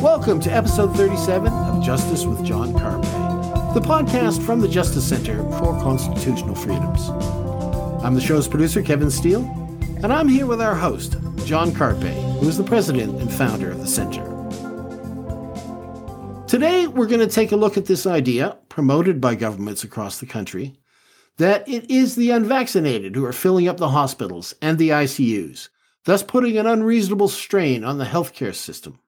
[0.00, 5.42] Welcome to episode 37 of Justice with John Carpay, the podcast from the Justice Center
[5.58, 7.08] for Constitutional Freedoms.
[8.04, 9.42] I'm the show's producer, Kevin Steele,
[10.04, 13.80] and I'm here with our host, John Carpay, who is the president and founder of
[13.80, 14.22] the center.
[16.46, 20.26] Today, we're going to take a look at this idea, promoted by governments across the
[20.26, 20.76] country,
[21.38, 25.68] that it is the unvaccinated who are filling up the hospitals and the ICUs,
[26.04, 28.98] thus putting an unreasonable strain on the healthcare system.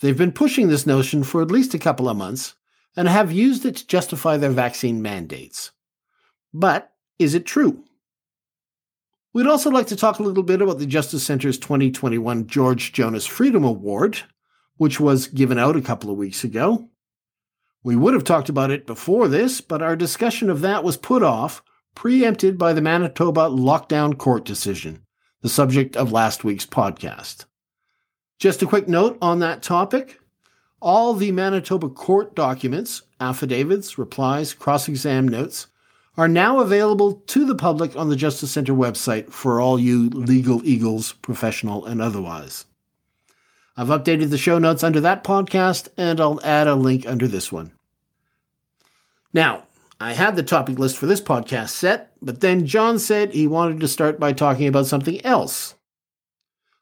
[0.00, 2.54] They've been pushing this notion for at least a couple of months
[2.96, 5.72] and have used it to justify their vaccine mandates.
[6.52, 7.84] But is it true?
[9.32, 13.26] We'd also like to talk a little bit about the Justice Center's 2021 George Jonas
[13.26, 14.22] Freedom Award,
[14.78, 16.88] which was given out a couple of weeks ago.
[17.86, 21.22] We would have talked about it before this, but our discussion of that was put
[21.22, 21.62] off,
[21.94, 25.04] preempted by the Manitoba lockdown court decision,
[25.40, 27.44] the subject of last week's podcast.
[28.40, 30.18] Just a quick note on that topic.
[30.82, 35.68] All the Manitoba court documents, affidavits, replies, cross exam notes,
[36.16, 40.60] are now available to the public on the Justice Center website for all you legal
[40.64, 42.64] eagles, professional and otherwise.
[43.76, 47.52] I've updated the show notes under that podcast, and I'll add a link under this
[47.52, 47.75] one.
[49.36, 49.64] Now,
[50.00, 53.80] I had the topic list for this podcast set, but then John said he wanted
[53.80, 55.74] to start by talking about something else.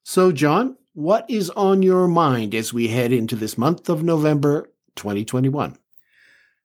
[0.04, 4.70] So, John, what is on your mind as we head into this month of November
[4.94, 5.76] 2021?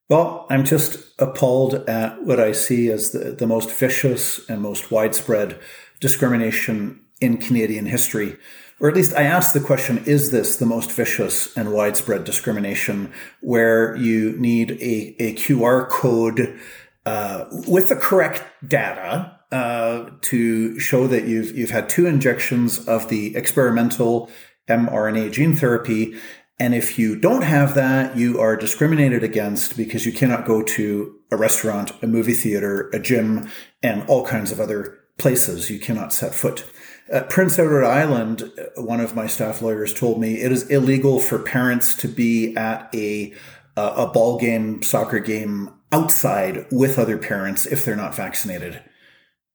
[0.10, 4.92] Well, I'm just appalled at what I see as the, the most vicious and most
[4.92, 5.60] widespread
[6.00, 8.38] discrimination in Canadian history.
[8.80, 13.12] Or at least I ask the question, is this the most vicious and widespread discrimination
[13.42, 16.58] where you need a, a QR code
[17.06, 23.10] uh, with the correct data uh, to show that you've you've had two injections of
[23.10, 24.30] the experimental
[24.68, 26.16] mRNA gene therapy,
[26.60, 31.16] and if you don't have that, you are discriminated against because you cannot go to
[31.32, 33.50] a restaurant, a movie theater, a gym,
[33.82, 35.70] and all kinds of other places.
[35.70, 36.66] You cannot set foot.
[37.12, 41.40] At Prince Edward Island, one of my staff lawyers told me it is illegal for
[41.40, 43.34] parents to be at a
[43.76, 48.82] uh, a ball game, soccer game outside with other parents if they're not vaccinated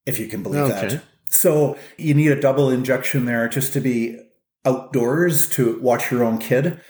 [0.07, 0.89] if you can believe okay.
[0.89, 1.03] that.
[1.27, 4.19] So you need a double injection there just to be
[4.65, 6.81] outdoors to watch your own kid.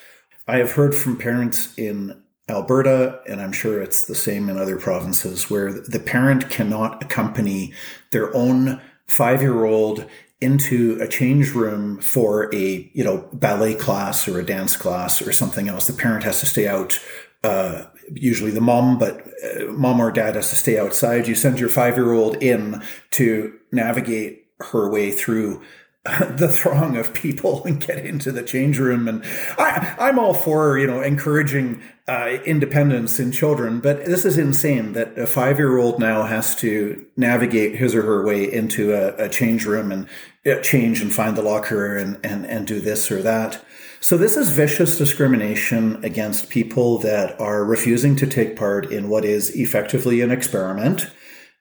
[0.46, 4.76] I have heard from parents in Alberta, and I'm sure it's the same in other
[4.76, 7.72] provinces, where the parent cannot accompany
[8.12, 10.06] their own five year old
[10.44, 15.32] into a change room for a you know ballet class or a dance class or
[15.32, 15.86] something else.
[15.86, 17.00] The parent has to stay out
[17.42, 21.26] uh, usually the mom, but uh, mom or dad has to stay outside.
[21.26, 25.62] You send your five year old in to navigate her way through
[26.36, 29.08] the throng of people and get into the change room.
[29.08, 29.24] And
[29.56, 34.92] I, I'm all for, you know, encouraging uh, independence in children, but this is insane
[34.92, 39.24] that a five year old now has to navigate his or her way into a,
[39.24, 40.06] a change room and
[40.44, 43.64] uh, change and find the locker and, and, and do this or that.
[44.00, 49.24] So this is vicious discrimination against people that are refusing to take part in what
[49.24, 51.10] is effectively an experiment.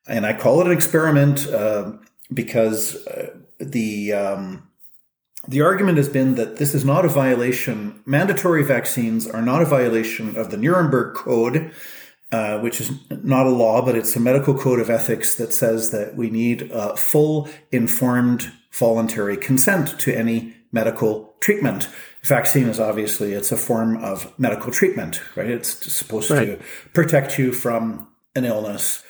[0.06, 1.94] And I call it an experiment uh,
[2.34, 4.70] because uh, the um,
[5.48, 8.02] the argument has been that this is not a violation.
[8.06, 11.72] Mandatory vaccines are not a violation of the Nuremberg Code,
[12.32, 15.92] uh, which is not a law, but it's a medical code of ethics that says
[15.92, 21.90] that we need uh, full, informed, voluntary consent to any medical treatment
[22.24, 25.50] vaccine is obviously it's a form of medical treatment, right?
[25.50, 26.60] It's supposed right.
[26.60, 29.04] to protect you from an illness.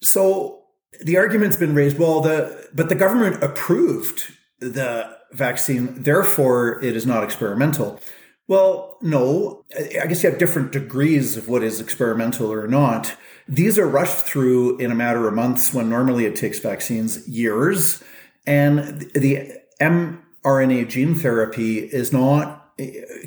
[0.00, 0.61] So
[1.04, 7.06] the argument's been raised, well, the but the government approved the vaccine, therefore it is
[7.06, 8.00] not experimental.
[8.48, 9.64] Well, no.
[10.00, 13.16] I guess you have different degrees of what is experimental or not.
[13.48, 18.02] These are rushed through in a matter of months when normally it takes vaccines years.
[18.46, 22.61] And the mRNA gene therapy is not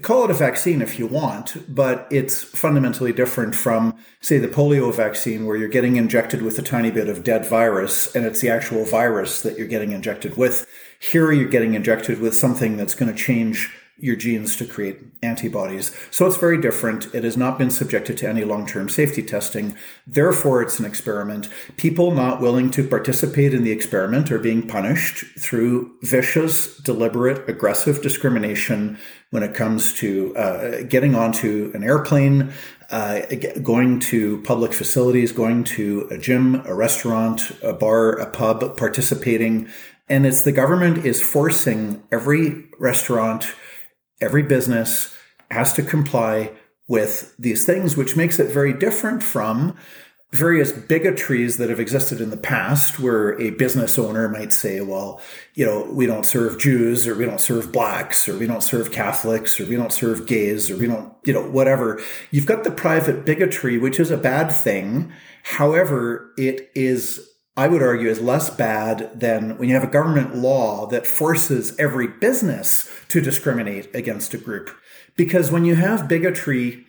[0.02, 4.94] call it a vaccine if you want, but it's fundamentally different from, say, the polio
[4.94, 8.50] vaccine, where you're getting injected with a tiny bit of dead virus, and it's the
[8.50, 10.68] actual virus that you're getting injected with.
[11.00, 15.96] Here, you're getting injected with something that's going to change your genes to create antibodies.
[16.12, 17.14] So it's very different.
[17.16, 19.76] It has not been subjected to any long term safety testing.
[20.06, 21.48] Therefore, it's an experiment.
[21.78, 28.02] People not willing to participate in the experiment are being punished through vicious, deliberate, aggressive
[28.02, 28.98] discrimination
[29.36, 32.54] when it comes to uh, getting onto an airplane,
[32.90, 33.20] uh,
[33.62, 39.68] going to public facilities, going to a gym, a restaurant, a bar, a pub, participating.
[40.08, 43.54] And it's the government is forcing every restaurant,
[44.22, 45.14] every business
[45.52, 46.54] has to comply
[46.88, 49.76] with these things, which makes it very different from
[50.32, 55.22] various bigotries that have existed in the past where a business owner might say, well,
[55.54, 58.92] you know, we don't serve Jews or we don't serve blacks or we don't serve
[58.92, 62.02] Catholics or we don't serve gays or we don't, you know, whatever.
[62.32, 65.14] You've got the private bigotry, which is a bad thing.
[65.44, 70.36] However, it is I would argue is less bad than when you have a government
[70.36, 74.76] law that forces every business to discriminate against a group.
[75.16, 76.86] Because when you have bigotry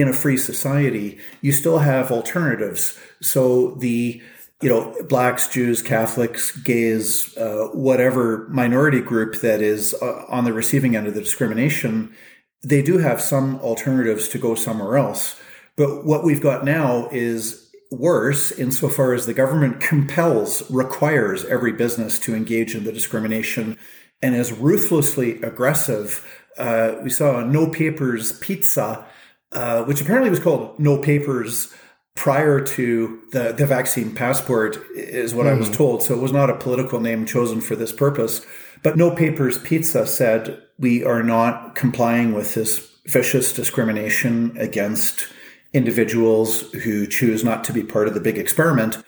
[0.00, 2.98] in a free society, you still have alternatives.
[3.20, 4.22] So the
[4.60, 10.52] you know blacks, Jews, Catholics, gays, uh, whatever minority group that is uh, on the
[10.52, 12.14] receiving end of the discrimination,
[12.62, 15.40] they do have some alternatives to go somewhere else.
[15.76, 22.18] But what we've got now is worse insofar as the government compels, requires every business
[22.20, 23.78] to engage in the discrimination
[24.20, 26.26] and is ruthlessly aggressive.
[26.58, 29.06] Uh, we saw No Papers Pizza
[29.52, 31.72] uh, which apparently was called No Papers
[32.14, 35.54] prior to the, the vaccine passport, is what mm-hmm.
[35.54, 35.76] I was mm-hmm.
[35.76, 36.02] told.
[36.02, 38.44] So it was not a political name chosen for this purpose.
[38.82, 45.28] But No Papers Pizza said, we are not complying with this vicious discrimination against
[45.72, 49.02] individuals who choose not to be part of the big experiment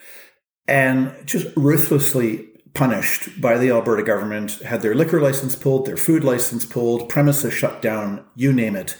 [0.68, 6.22] and just ruthlessly punished by the Alberta government, had their liquor license pulled, their food
[6.22, 8.96] license pulled, premises shut down, you name it.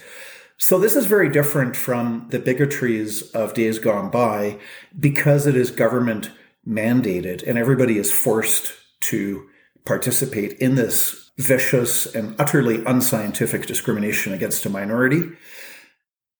[0.61, 4.59] So this is very different from the bigotries of days gone by
[4.97, 6.29] because it is government
[6.67, 8.71] mandated and everybody is forced
[9.01, 9.49] to
[9.85, 15.31] participate in this vicious and utterly unscientific discrimination against a minority.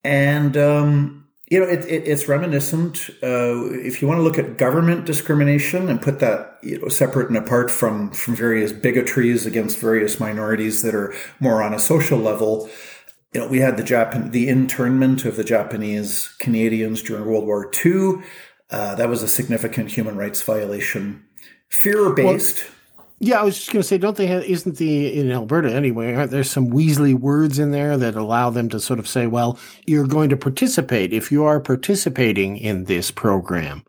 [0.03, 3.09] And, um, you know, it, it, it's reminiscent.
[3.23, 7.29] Uh, if you want to look at government discrimination and put that you know, separate
[7.29, 12.19] and apart from, from various bigotries against various minorities that are more on a social
[12.19, 12.69] level,
[13.33, 17.71] you know, we had the Japan, the internment of the Japanese Canadians during World War
[17.85, 18.21] II.
[18.69, 21.25] Uh, that was a significant human rights violation.
[21.69, 22.63] Fear based.
[22.63, 25.71] Well, yeah, I was just going to say, don't they have, isn't the, in Alberta
[25.71, 29.27] anyway, aren't there some Weasley words in there that allow them to sort of say,
[29.27, 33.83] well, you're going to participate if you are participating in this program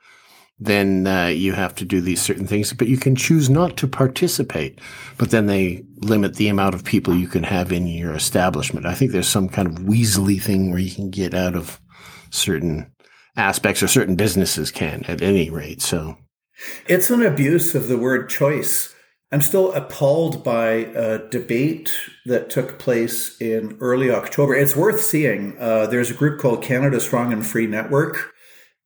[0.58, 3.88] then uh, you have to do these certain things, but you can choose not to
[3.88, 4.78] participate.
[5.19, 8.87] But then they limit the amount of people you can have in your establishment.
[8.87, 11.81] I think there's some kind of Weasley thing where you can get out of
[12.31, 12.93] certain
[13.37, 15.82] aspects or certain businesses can at any rate.
[15.82, 16.16] So
[16.87, 18.94] it's an abuse of the word choice.
[19.32, 21.93] I'm still appalled by a debate
[22.26, 24.55] that took place in early October.
[24.55, 25.56] It's worth seeing.
[25.58, 28.32] Uh, there's a group called Canada Strong and Free Network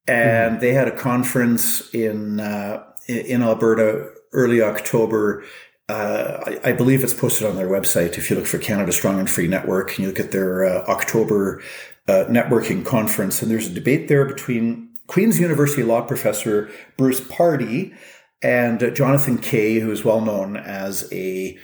[0.09, 0.61] and mm.
[0.61, 5.45] they had a conference in uh, in Alberta early October.
[5.89, 8.19] Uh, I, I, believe it's posted on their website.
[8.19, 10.85] If you look for Canada Strong and Free Network, and you look at their uh,
[10.89, 11.63] October
[12.09, 17.97] uh, networking conference, and there's a debate there between Queen's University law professor Bruce Pardy
[18.43, 21.57] and uh, Jonathan Kay, who is well known as a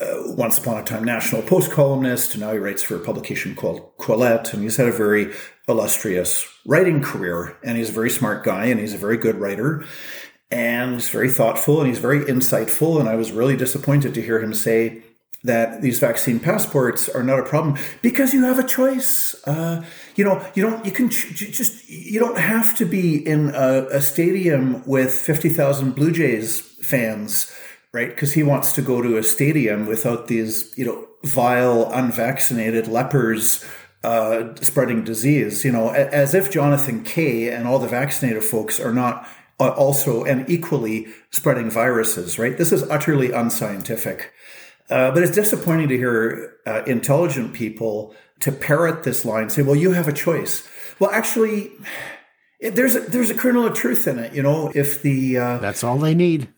[0.00, 3.54] uh, once upon a time National Post columnist, and now he writes for a publication
[3.54, 5.32] called Quillette, and he's had a very
[5.68, 7.56] illustrious writing career.
[7.62, 9.84] And he's a very smart guy, and he's a very good writer,
[10.50, 12.98] and he's very thoughtful, and he's very insightful.
[12.98, 15.02] And I was really disappointed to hear him say
[15.42, 19.34] that these vaccine passports are not a problem because you have a choice.
[19.46, 19.82] Uh,
[20.14, 23.86] you know, you don't, you can ch- just, you don't have to be in a,
[23.90, 27.50] a stadium with 50,000 Blue Jays fans
[27.92, 28.08] right?
[28.08, 33.64] Because he wants to go to a stadium without these, you know, vile, unvaccinated lepers
[34.02, 35.64] uh, spreading disease.
[35.64, 39.28] You know, as if Jonathan Kay and all the vaccinated folks are not
[39.58, 42.56] also and equally spreading viruses, right?
[42.56, 44.32] This is utterly unscientific.
[44.88, 49.76] Uh, but it's disappointing to hear uh, intelligent people to parrot this line, say, "Well,
[49.76, 50.66] you have a choice."
[50.98, 51.70] Well, actually,
[52.60, 54.32] there's a, there's a kernel of truth in it.
[54.32, 56.48] You know, if the uh, that's all they need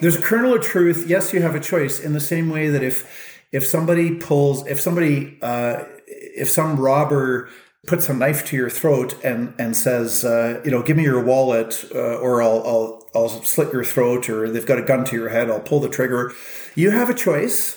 [0.00, 1.06] there's a kernel of truth.
[1.08, 4.80] Yes, you have a choice in the same way that if if somebody pulls, if
[4.80, 7.48] somebody, uh, if some robber
[7.86, 11.22] puts a knife to your throat and and says, uh, you know, give me your
[11.22, 15.16] wallet, uh, or I'll I'll I'll slit your throat, or they've got a gun to
[15.16, 16.32] your head, I'll pull the trigger.
[16.74, 17.76] You have a choice.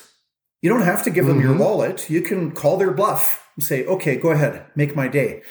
[0.62, 1.48] You don't have to give them mm-hmm.
[1.48, 2.08] your wallet.
[2.08, 5.42] You can call their bluff and say, okay, go ahead, make my day.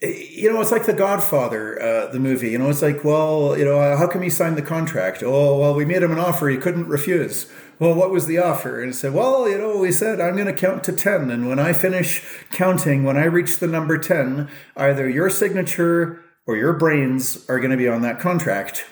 [0.00, 2.50] You know, it's like The Godfather, uh, the movie.
[2.50, 5.22] You know, it's like, well, you know, how come he signed the contract?
[5.24, 7.50] Oh, well, we made him an offer he couldn't refuse.
[7.80, 8.80] Well, what was the offer?
[8.80, 11.30] And he said, well, you know, we said, I'm going to count to 10.
[11.30, 16.56] And when I finish counting, when I reach the number 10, either your signature or
[16.56, 18.84] your brains are going to be on that contract.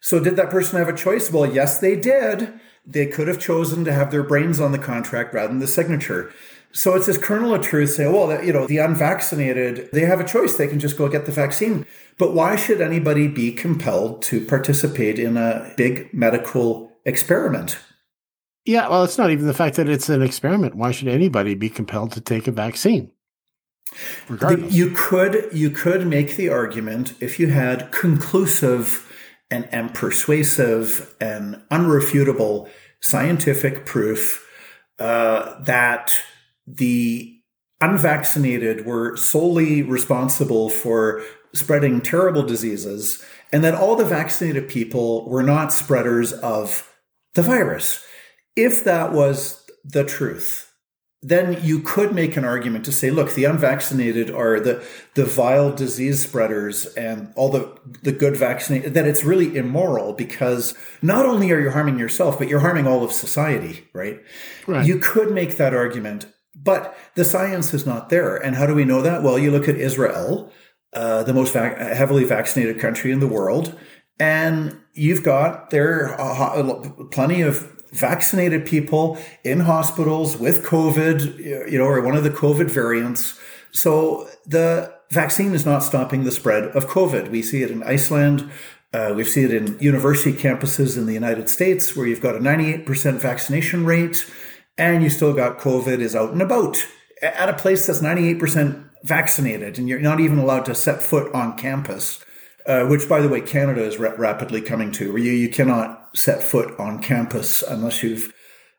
[0.00, 1.30] So did that person have a choice?
[1.30, 2.52] Well, yes, they did.
[2.84, 6.32] They could have chosen to have their brains on the contract rather than the signature.
[6.72, 10.24] So it's this kernel of truth saying, well, you know, the unvaccinated, they have a
[10.24, 10.56] choice.
[10.56, 11.86] They can just go get the vaccine.
[12.18, 17.78] But why should anybody be compelled to participate in a big medical experiment?
[18.64, 20.74] Yeah, well, it's not even the fact that it's an experiment.
[20.74, 23.10] Why should anybody be compelled to take a vaccine?
[24.28, 24.72] Regardless.
[24.72, 29.06] You could you could make the argument if you had conclusive
[29.50, 34.48] and, and persuasive and unrefutable scientific proof
[34.98, 36.14] uh, that
[36.66, 37.38] the
[37.80, 41.22] unvaccinated were solely responsible for
[41.54, 46.90] spreading terrible diseases, and that all the vaccinated people were not spreaders of
[47.34, 48.04] the virus.
[48.56, 50.72] If that was the truth,
[51.22, 55.72] then you could make an argument to say, look, the unvaccinated are the, the vile
[55.72, 61.52] disease spreaders and all the, the good vaccinated, that it's really immoral because not only
[61.52, 64.20] are you harming yourself, but you're harming all of society, right?
[64.66, 64.84] right.
[64.84, 66.26] You could make that argument
[66.62, 68.36] but the science is not there.
[68.36, 69.22] And how do we know that?
[69.22, 70.52] Well, you look at Israel,
[70.92, 73.78] uh, the most vac- heavily vaccinated country in the world,
[74.18, 81.84] and you've got there uh, plenty of vaccinated people in hospitals with COVID, you know,
[81.84, 83.38] or one of the COVID variants.
[83.70, 87.30] So the vaccine is not stopping the spread of COVID.
[87.30, 88.50] We see it in Iceland.
[88.94, 92.38] Uh, we see it in university campuses in the United States, where you've got a
[92.38, 94.30] 98% vaccination rate
[94.78, 96.86] and you still got COVID is out and about
[97.22, 101.56] at a place that's 98% vaccinated and you're not even allowed to set foot on
[101.56, 102.24] campus,
[102.66, 106.10] uh, which, by the way, Canada is ra- rapidly coming to, where you, you cannot
[106.14, 108.32] set foot on campus unless you've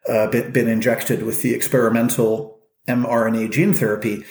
[0.08, 4.24] uh, been, been injected with the experimental mRNA gene therapy.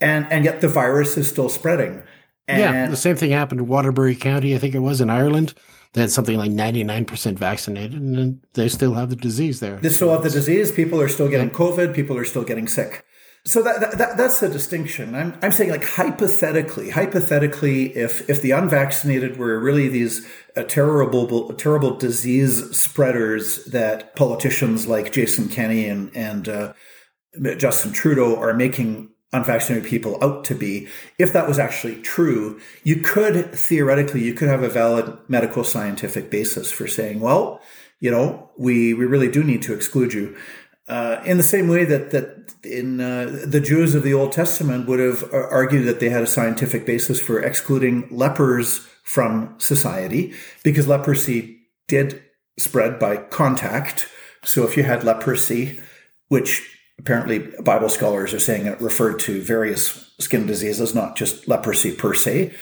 [0.00, 2.02] And, and yet the virus is still spreading.
[2.46, 5.54] And yeah, the same thing happened in Waterford County, I think it was in Ireland.
[5.94, 9.76] They had something like 99% vaccinated, and they still have the disease there.
[9.76, 10.70] They still have the disease.
[10.70, 11.94] People are still getting COVID.
[11.94, 13.04] People are still getting sick.
[13.44, 15.14] So that, that, that's the distinction.
[15.14, 21.54] I'm, I'm saying like hypothetically, hypothetically, if if the unvaccinated were really these uh, terrible
[21.54, 26.72] terrible disease spreaders that politicians like Jason Kenney and and uh,
[27.56, 32.96] Justin Trudeau are making unvaccinated people out to be, if that was actually true, you
[32.96, 37.60] could theoretically, you could have a valid medical scientific basis for saying, well,
[38.00, 40.36] you know, we, we really do need to exclude you.
[40.88, 44.88] Uh, in the same way that that in uh, the Jews of the Old Testament
[44.88, 50.32] would have argued that they had a scientific basis for excluding lepers from society,
[50.64, 51.58] because leprosy
[51.88, 52.22] did
[52.58, 54.08] spread by contact.
[54.44, 55.78] So if you had leprosy,
[56.28, 61.94] which apparently Bible scholars are saying it referred to various skin diseases, not just leprosy
[61.94, 62.54] per se.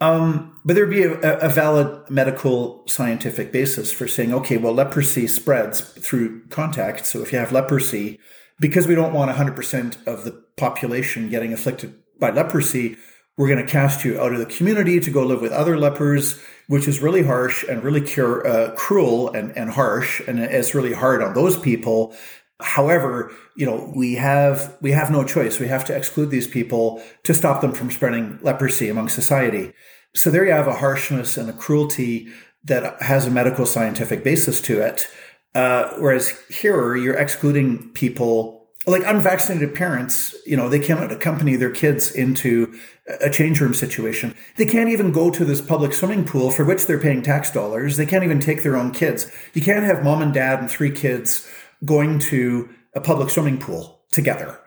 [0.00, 5.26] Um, but there'd be a, a, valid medical scientific basis for saying, okay, well, leprosy
[5.26, 7.06] spreads through contact.
[7.06, 8.18] So if you have leprosy,
[8.58, 12.96] because we don't want 100% of the population getting afflicted by leprosy,
[13.36, 16.40] we're going to cast you out of the community to go live with other lepers,
[16.68, 20.20] which is really harsh and really cure, uh, cruel and, and harsh.
[20.26, 22.14] And it's really hard on those people
[22.60, 25.58] However, you know, we have we have no choice.
[25.58, 29.72] We have to exclude these people to stop them from spreading leprosy among society.
[30.14, 32.28] So there you have a harshness and a cruelty
[32.64, 35.08] that has a medical scientific basis to it.
[35.54, 40.34] Uh, whereas here, you're excluding people like unvaccinated parents.
[40.46, 42.78] You know, they cannot accompany their kids into
[43.20, 44.34] a change room situation.
[44.56, 47.96] They can't even go to this public swimming pool for which they're paying tax dollars.
[47.96, 49.30] They can't even take their own kids.
[49.54, 51.48] You can't have mom and dad and three kids
[51.84, 54.58] going to a public swimming pool together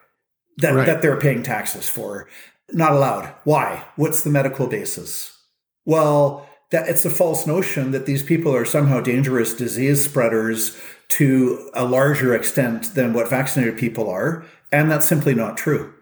[0.58, 0.86] that, right.
[0.86, 2.28] that they're paying taxes for.
[2.72, 3.34] Not allowed.
[3.44, 3.86] Why?
[3.96, 5.38] What's the medical basis?
[5.86, 10.76] Well, that it's a false notion that these people are somehow dangerous disease spreaders
[11.08, 14.44] to a larger extent than what vaccinated people are.
[14.72, 15.94] And that's simply not true.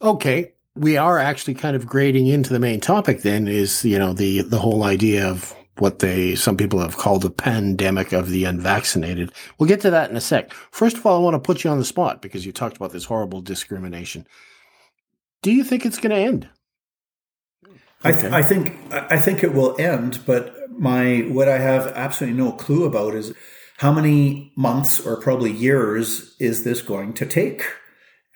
[0.00, 0.54] Okay.
[0.74, 4.42] We are actually kind of grading into the main topic then is, you know, the,
[4.42, 9.32] the whole idea of what they some people have called the pandemic of the unvaccinated.
[9.58, 10.52] We'll get to that in a sec.
[10.70, 12.92] First of all, I want to put you on the spot because you talked about
[12.92, 14.26] this horrible discrimination.
[15.42, 16.48] Do you think it's going to end?
[18.02, 22.38] I, th- I think I think it will end, but my what I have absolutely
[22.38, 23.34] no clue about is
[23.78, 27.64] how many months or probably years is this going to take?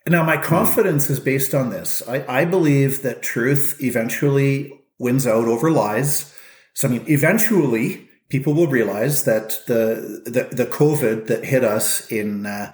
[0.07, 0.43] Now, my hmm.
[0.43, 2.03] confidence is based on this.
[2.09, 6.32] I, I believe that truth eventually wins out over lies.
[6.75, 12.11] So, I mean, eventually people will realize that the, the, the COVID that hit us
[12.11, 12.73] in, uh,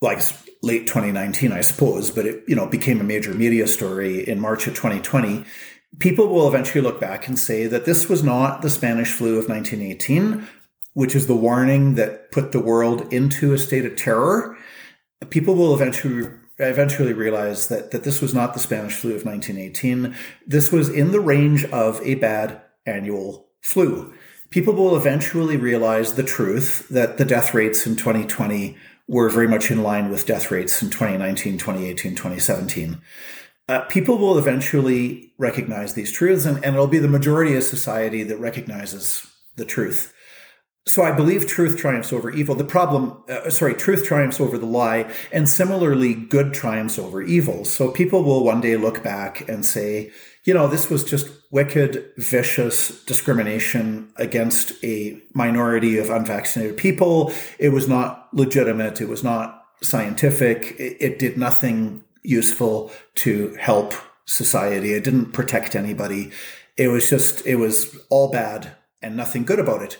[0.00, 0.20] like
[0.62, 4.66] late 2019, I suppose, but it, you know, became a major media story in March
[4.66, 5.44] of 2020.
[5.98, 9.48] People will eventually look back and say that this was not the Spanish flu of
[9.48, 10.46] 1918,
[10.94, 14.56] which is the warning that put the world into a state of terror.
[15.30, 16.28] People will eventually
[16.60, 20.12] eventually realize that, that this was not the Spanish flu of 1918.
[20.44, 24.12] This was in the range of a bad annual flu.
[24.50, 28.76] People will eventually realize the truth that the death rates in 2020
[29.06, 33.00] were very much in line with death rates in 2019, 2018, 2017.
[33.68, 38.22] Uh, people will eventually recognize these truths, and, and it'll be the majority of society
[38.22, 39.26] that recognizes
[39.56, 40.14] the truth.
[40.86, 42.54] So I believe truth triumphs over evil.
[42.54, 47.66] The problem, uh, sorry, truth triumphs over the lie, and similarly, good triumphs over evil.
[47.66, 50.12] So people will one day look back and say,
[50.48, 57.34] you know, this was just wicked, vicious discrimination against a minority of unvaccinated people.
[57.58, 59.02] It was not legitimate.
[59.02, 60.74] It was not scientific.
[60.78, 63.92] It, it did nothing useful to help
[64.24, 64.94] society.
[64.94, 66.30] It didn't protect anybody.
[66.78, 69.98] It was just, it was all bad and nothing good about it.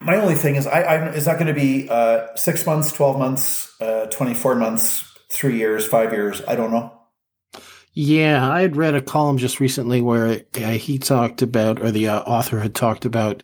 [0.00, 3.18] My only thing is, I, I is that going to be uh, six months, twelve
[3.18, 6.40] months, uh, twenty four months, three years, five years?
[6.46, 6.97] I don't know.
[8.00, 12.20] Yeah, I had read a column just recently where he talked about, or the uh,
[12.20, 13.42] author had talked about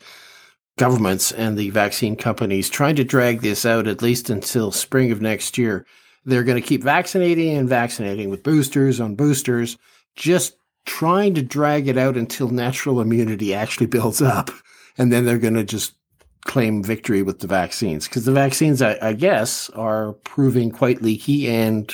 [0.79, 5.21] governments and the vaccine companies trying to drag this out at least until spring of
[5.21, 5.85] next year.
[6.25, 9.77] They're going to keep vaccinating and vaccinating with boosters on boosters,
[10.15, 10.55] just
[10.87, 14.53] trying to drag it out until natural immunity actually builds up.
[14.97, 15.97] And then they're going to just
[16.45, 21.49] claim victory with the vaccines because the vaccines, I, I, guess, are proving quite leaky
[21.49, 21.93] and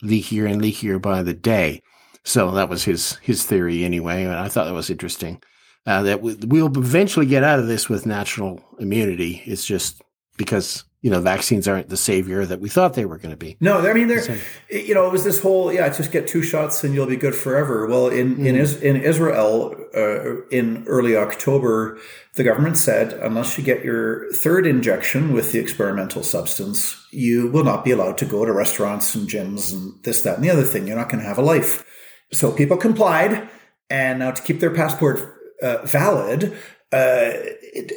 [0.00, 1.82] leakier and leakier by the day.
[2.28, 5.42] So that was his his theory anyway, and I thought that was interesting.
[5.86, 9.42] Uh, that we'll eventually get out of this with natural immunity.
[9.46, 10.02] It's just
[10.36, 13.56] because you know, vaccines aren't the savior that we thought they were going to be.
[13.60, 14.36] No, I mean, they're,
[14.68, 17.36] you know, it was this whole, yeah, just get two shots and you'll be good
[17.36, 17.86] forever.
[17.86, 18.46] Well, in, mm.
[18.46, 18.84] in, mm-hmm.
[18.84, 21.98] in Israel, uh, in early October,
[22.34, 27.64] the government said, unless you get your third injection with the experimental substance, you will
[27.64, 30.64] not be allowed to go to restaurants and gyms and this, that, and the other
[30.64, 30.88] thing.
[30.88, 31.84] You're not going to have a life.
[32.32, 33.48] So people complied.
[33.90, 36.56] And now to keep their passport uh, valid,
[36.92, 37.32] uh,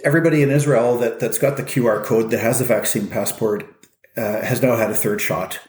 [0.04, 3.64] everybody in Israel that, that's got the QR code that has the vaccine passport
[4.18, 5.60] uh, has now had a third shot.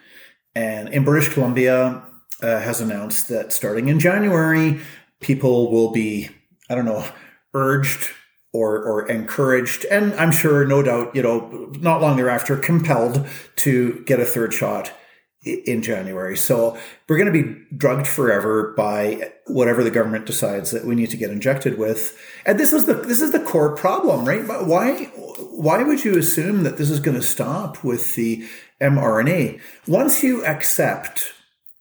[0.54, 2.02] And in British Columbia
[2.42, 4.80] uh, has announced that starting in January,
[5.20, 6.28] people will be,
[6.68, 7.08] I don't know,
[7.54, 8.10] urged
[8.52, 14.02] or, or encouraged, and I'm sure, no doubt, you know, not long thereafter, compelled to
[14.04, 14.92] get a third shot
[15.44, 16.36] in January.
[16.36, 16.78] So
[17.08, 21.16] we're going to be drugged forever by whatever the government decides that we need to
[21.16, 22.16] get injected with.
[22.46, 24.46] And this is the this is the core problem, right?
[24.46, 25.04] But why
[25.50, 28.46] why would you assume that this is going to stop with the
[28.80, 29.60] mRNA?
[29.86, 31.32] Once you accept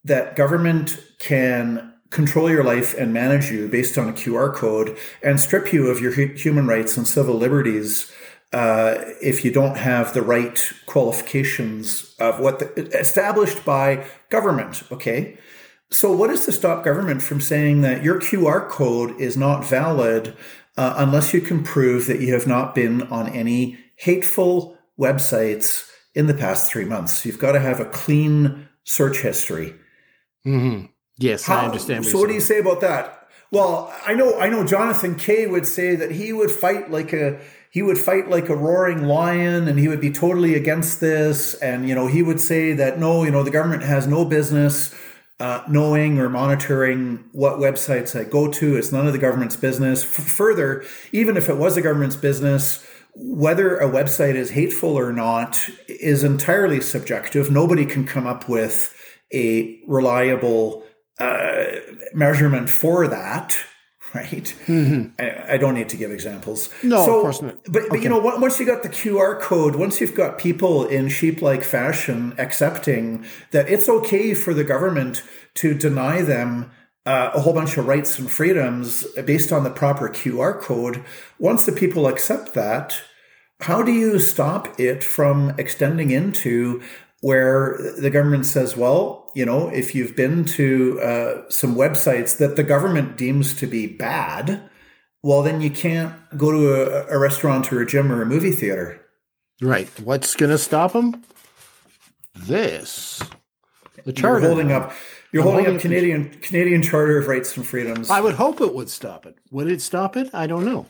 [0.04, 5.40] that government can control your life and manage you based on a QR code and
[5.40, 8.12] strip you of your human rights and civil liberties
[8.54, 14.84] uh, if you don't have the right qualifications of what the, established by government.
[14.92, 15.38] Okay.
[15.90, 20.36] So what is to stop government from saying that your QR code is not valid
[20.78, 26.28] uh, unless you can prove that you have not been on any hateful websites in
[26.28, 27.26] the past three months?
[27.26, 29.76] You've got to have a clean search history.
[30.46, 30.86] Mm-hmm.
[31.18, 32.06] Yes, How, I understand.
[32.06, 33.28] so, what do you say about that?
[33.52, 34.66] Well, I know, I know.
[34.66, 37.40] Jonathan Kay would say that he would fight like a
[37.72, 41.54] he would fight like a roaring lion and he would be totally against this.
[41.56, 44.94] And, you know, he would say that no, you know, the government has no business
[45.40, 48.76] uh, knowing or monitoring what websites I go to.
[48.76, 50.04] It's none of the government's business.
[50.04, 55.14] F- further, even if it was the government's business, whether a website is hateful or
[55.14, 55.58] not
[55.88, 57.50] is entirely subjective.
[57.50, 58.94] Nobody can come up with
[59.34, 60.84] a reliable
[61.20, 61.66] uh,
[62.14, 63.58] measurement for that
[64.16, 64.56] right?
[64.68, 65.22] Mm-hmm.
[65.22, 66.70] I, I, don't need to give examples.
[66.84, 67.64] No, so, of course not.
[67.64, 68.04] But, but okay.
[68.04, 72.36] you know, once you got the QR code, once you've got people in sheep-like fashion
[72.38, 75.24] accepting that it's okay for the government
[75.56, 76.72] to deny them
[77.06, 81.04] uh, a whole bunch of rights and freedoms based on the proper QR code,
[81.40, 83.02] once the people accept that,
[83.62, 86.82] how do you stop it from extending into
[87.22, 92.56] where the government says, well, you know, if you've been to uh, some websites that
[92.56, 94.70] the government deems to be bad,
[95.24, 98.52] well, then you can't go to a, a restaurant or a gym or a movie
[98.52, 99.02] theater.
[99.62, 99.88] Right.
[100.00, 101.24] What's going to stop them?
[102.36, 103.22] This.
[104.06, 104.40] The charter.
[104.40, 104.94] You're holding up.
[105.32, 108.10] You're holding, holding up up Canadian Canadian Charter of Rights and Freedoms.
[108.10, 109.38] I would hope it would stop it.
[109.52, 110.30] Would it stop it?
[110.34, 110.88] I don't know.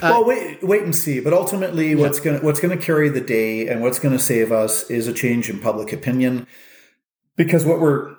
[0.00, 1.20] well, wait, wait and see.
[1.20, 4.52] But ultimately, what's going what's going to carry the day and what's going to save
[4.52, 6.46] us is a change in public opinion,
[7.36, 8.14] because what we're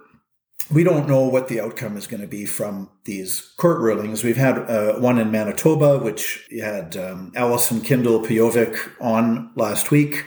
[0.72, 4.24] we don't know what the outcome is going to be from these court rulings.
[4.24, 10.26] We've had uh, one in Manitoba, which had um, Allison Kindle Pejovic on last week,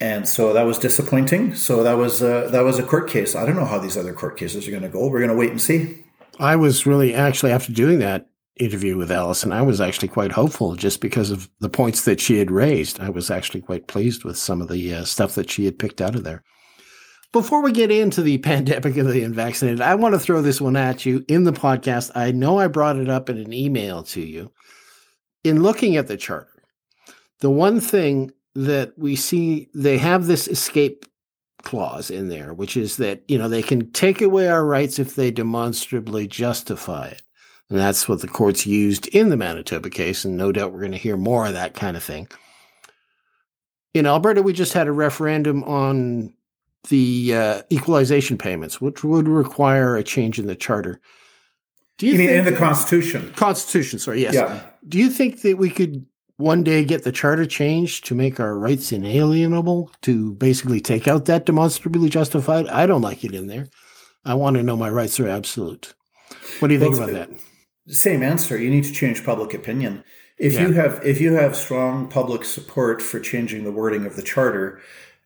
[0.00, 1.54] and so that was disappointing.
[1.54, 3.34] So that was uh, that was a court case.
[3.34, 5.08] I don't know how these other court cases are going to go.
[5.08, 6.04] We're going to wait and see.
[6.38, 10.76] I was really actually after doing that interview with Allison, I was actually quite hopeful
[10.76, 13.00] just because of the points that she had raised.
[13.00, 16.00] I was actually quite pleased with some of the uh, stuff that she had picked
[16.00, 16.42] out of there.
[17.32, 20.76] Before we get into the pandemic of the unvaccinated, I want to throw this one
[20.76, 22.10] at you in the podcast.
[22.14, 24.52] I know I brought it up in an email to you.
[25.42, 26.62] In looking at the charter,
[27.40, 31.06] the one thing that we see, they have this escape
[31.62, 35.16] clause in there, which is that, you know, they can take away our rights if
[35.16, 37.22] they demonstrably justify it.
[37.70, 40.24] And that's what the courts used in the Manitoba case.
[40.24, 42.28] And no doubt we're going to hear more of that kind of thing.
[43.94, 46.34] In Alberta, we just had a referendum on
[46.88, 51.00] the uh, equalization payments, which would require a change in the charter.
[51.98, 53.32] Do you, you mean in the Constitution?
[53.34, 54.34] Constitution, sorry, yes.
[54.34, 54.62] Yeah.
[54.88, 56.04] Do you think that we could
[56.36, 61.26] one day get the charter changed to make our rights inalienable, to basically take out
[61.26, 62.66] that demonstrably justified?
[62.66, 63.68] I don't like it in there.
[64.24, 65.94] I want to know my rights are absolute.
[66.58, 67.94] What do you think well, about that?
[67.94, 68.58] Same answer.
[68.58, 70.04] You need to change public opinion.
[70.38, 70.62] If yeah.
[70.62, 74.80] you have if you have strong public support for changing the wording of the charter,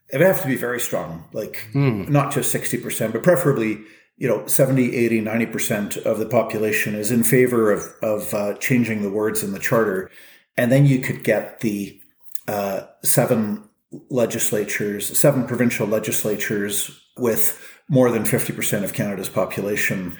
[0.08, 2.08] it would have to be very strong, like mm.
[2.08, 3.80] not just 60%, but preferably,
[4.16, 9.02] you know, 70, 80, 90% of the population is in favor of, of uh, changing
[9.02, 10.10] the words in the charter.
[10.56, 12.00] And then you could get the
[12.46, 13.68] uh, seven
[14.08, 20.16] legislatures, seven provincial legislatures with more than 50% of Canada's population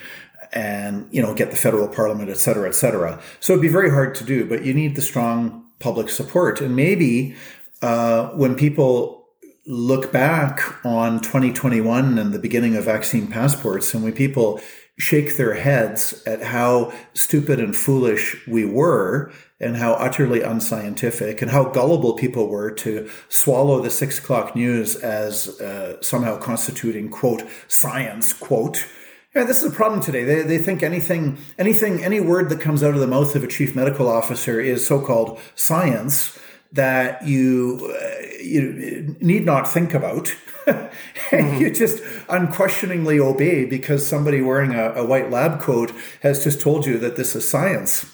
[0.53, 3.21] and, you know, get the federal parliament, et cetera, et cetera.
[3.41, 6.61] So it'd be very hard to do, but you need the strong public support.
[6.61, 7.37] And maybe
[7.83, 9.26] uh, when people
[9.67, 14.61] look back on 2021 and the beginning of vaccine passports, and when people
[14.99, 21.51] shake their heads at how stupid and foolish we were, and how utterly unscientific, and
[21.51, 27.43] how gullible people were to swallow the six o'clock news as uh, somehow constituting, quote,
[27.67, 28.87] science, quote.
[29.35, 30.25] Yeah, this is a problem today.
[30.25, 33.49] They, they think anything, anything, any word that comes out of the mouth of a
[33.49, 36.39] chief medical officer is so called science
[36.77, 40.35] that you uh, you need not think about.
[40.67, 41.61] mm-hmm.
[41.61, 46.87] you just unquestioningly obey because somebody wearing a, a white lab coat has just told
[46.87, 48.07] you that this is science.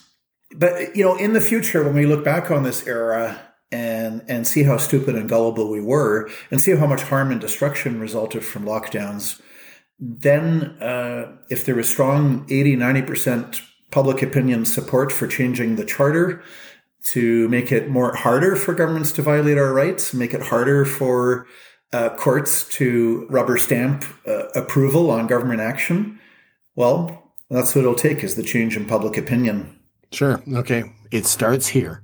[0.55, 4.47] But you know, in the future, when we look back on this era and and
[4.47, 8.45] see how stupid and gullible we were, and see how much harm and destruction resulted
[8.45, 9.41] from lockdowns,
[9.99, 15.85] then uh, if there was strong 80, 90 percent public opinion support for changing the
[15.85, 16.43] charter,
[17.05, 21.47] to make it more harder for governments to violate our rights, make it harder for
[21.93, 26.19] uh, courts to rubber stamp uh, approval on government action.
[26.75, 29.79] Well, that's what it'll take is the change in public opinion.
[30.11, 30.43] Sure.
[30.55, 30.85] Okay.
[31.11, 32.03] It starts here.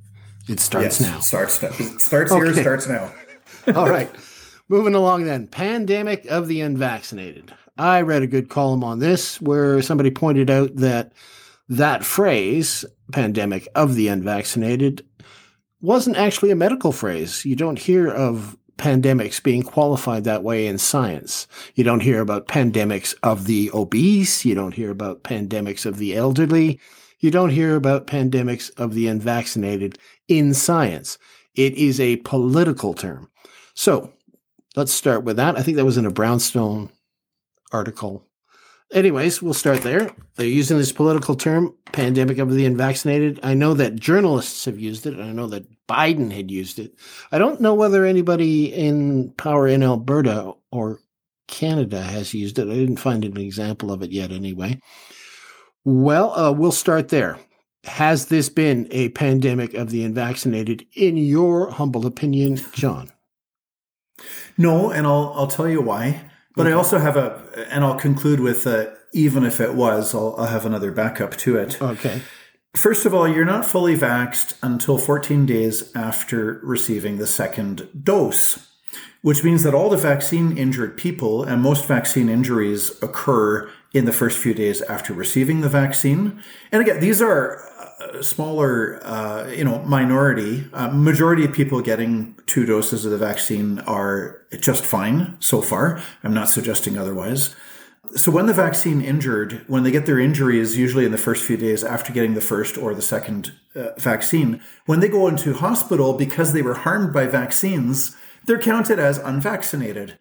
[0.48, 1.20] It starts yes, now.
[1.20, 2.44] Starts it starts okay.
[2.44, 2.54] here.
[2.54, 3.12] Starts now.
[3.74, 4.10] All right.
[4.68, 5.46] Moving along then.
[5.46, 7.52] Pandemic of the unvaccinated.
[7.76, 11.12] I read a good column on this where somebody pointed out that
[11.68, 15.04] that phrase, pandemic of the unvaccinated,
[15.80, 17.44] wasn't actually a medical phrase.
[17.44, 21.46] You don't hear of pandemics being qualified that way in science.
[21.74, 24.44] You don't hear about pandemics of the obese.
[24.44, 26.80] You don't hear about pandemics of the elderly.
[27.18, 31.18] You don't hear about pandemics of the unvaccinated in science.
[31.54, 33.28] It is a political term.
[33.74, 34.12] So
[34.76, 35.58] let's start with that.
[35.58, 36.90] I think that was in a Brownstone
[37.72, 38.27] article
[38.92, 40.10] anyways, we'll start there.
[40.36, 43.40] They're using this political term, pandemic of the unvaccinated.
[43.42, 45.18] I know that journalists have used it.
[45.18, 46.94] I know that Biden had used it.
[47.32, 51.00] I don't know whether anybody in power in Alberta or
[51.48, 52.68] Canada has used it.
[52.68, 54.80] I didn't find an example of it yet, anyway.
[55.84, 57.38] Well, uh, we'll start there.
[57.84, 63.10] Has this been a pandemic of the unvaccinated, in your humble opinion, John?
[64.58, 66.27] No, and I'll I'll tell you why.
[66.58, 66.74] But okay.
[66.74, 67.40] I also have a,
[67.70, 71.56] and I'll conclude with uh, even if it was, I'll, I'll have another backup to
[71.56, 71.80] it.
[71.80, 72.20] Okay.
[72.74, 78.66] First of all, you're not fully vaxxed until 14 days after receiving the second dose,
[79.22, 84.12] which means that all the vaccine injured people and most vaccine injuries occur in the
[84.12, 86.42] first few days after receiving the vaccine.
[86.72, 87.77] And again, these are a
[88.20, 90.64] smaller, uh, you know, minority.
[90.72, 96.00] Uh, majority of people getting two doses of the vaccine are just fine so far.
[96.22, 97.54] I'm not suggesting otherwise.
[98.16, 101.56] So when the vaccine injured, when they get their injuries, usually in the first few
[101.56, 106.14] days after getting the first or the second uh, vaccine, when they go into hospital
[106.14, 110.18] because they were harmed by vaccines, they're counted as unvaccinated.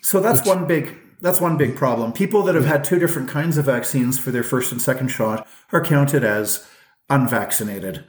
[0.00, 2.14] So that's one big that's one big problem.
[2.14, 5.46] People that have had two different kinds of vaccines for their first and second shot
[5.70, 6.66] are counted as
[7.10, 8.04] unvaccinated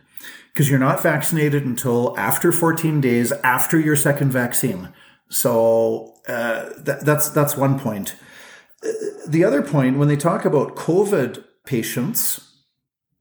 [0.54, 4.94] because you're not vaccinated until after 14 days after your second vaccine.
[5.30, 8.16] So uh, th- that's that's one point.
[9.28, 12.52] The other point, when they talk about COVID patients,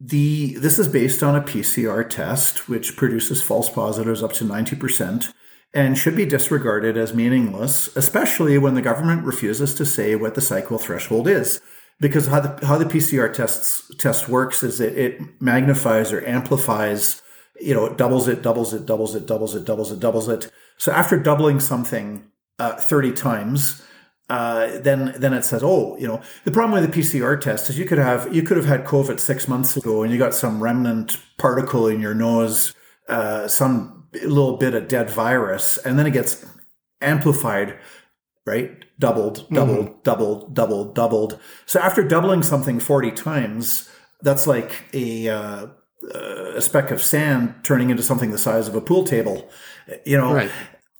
[0.00, 5.32] the this is based on a PCR test which produces false positives up to 90%
[5.72, 10.40] and should be disregarded as meaningless, especially when the government refuses to say what the
[10.40, 11.60] cycle threshold is.
[12.00, 17.20] Because how the, how the PCR tests, test works is it, it magnifies or amplifies,
[17.60, 20.50] you know, it doubles it, doubles it, doubles it, doubles it, doubles it, doubles it.
[20.78, 22.24] So after doubling something
[22.58, 23.82] uh, 30 times,
[24.30, 27.76] uh, then then it says, oh, you know, the problem with the PCR test is
[27.76, 30.62] you could have you could have had COVID six months ago and you got some
[30.62, 32.72] remnant particle in your nose,
[33.08, 36.46] uh, some little bit of dead virus, and then it gets
[37.00, 37.76] amplified,
[38.46, 38.84] right?
[39.00, 40.02] Doubled, doubled, mm-hmm.
[40.04, 41.40] doubled, doubled, doubled.
[41.66, 43.90] So after doubling something 40 times,
[44.22, 45.66] that's like a, uh,
[46.54, 49.50] a speck of sand turning into something the size of a pool table,
[50.04, 50.34] you know?
[50.34, 50.50] Right.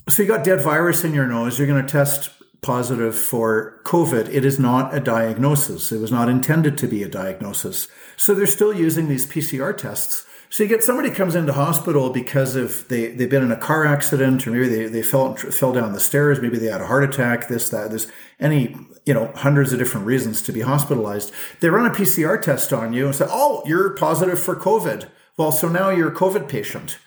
[0.09, 1.59] So you got dead virus in your nose.
[1.59, 2.31] You're going to test
[2.63, 4.29] positive for COVID.
[4.33, 5.93] It is not a diagnosis.
[5.93, 7.89] It was not intended to be a diagnosis.
[8.17, 12.57] So they're still using these PCR tests so you get somebody comes into hospital because
[12.57, 15.93] of they they've been in a car accident or maybe they, they fell fell down
[15.93, 18.09] the stairs, maybe they had a heart attack, this that there's
[18.41, 21.33] any you know hundreds of different reasons to be hospitalized.
[21.61, 25.53] They run a PCR test on you and say, "Oh, you're positive for COVID." Well,
[25.53, 26.99] so now you're a COVID patient.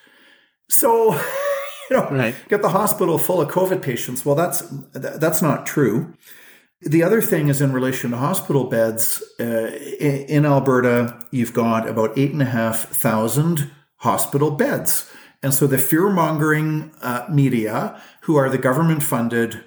[0.69, 1.13] So
[1.89, 2.35] you know, right.
[2.47, 4.25] get the hospital full of COVID patients.
[4.25, 4.61] Well, that's
[4.93, 6.13] that's not true.
[6.85, 9.23] The other thing is in relation to hospital beds.
[9.39, 15.09] Uh, in Alberta, you've got about eight and a half thousand hospital beds.
[15.41, 19.63] And so the fear mongering uh, media, who are the government funded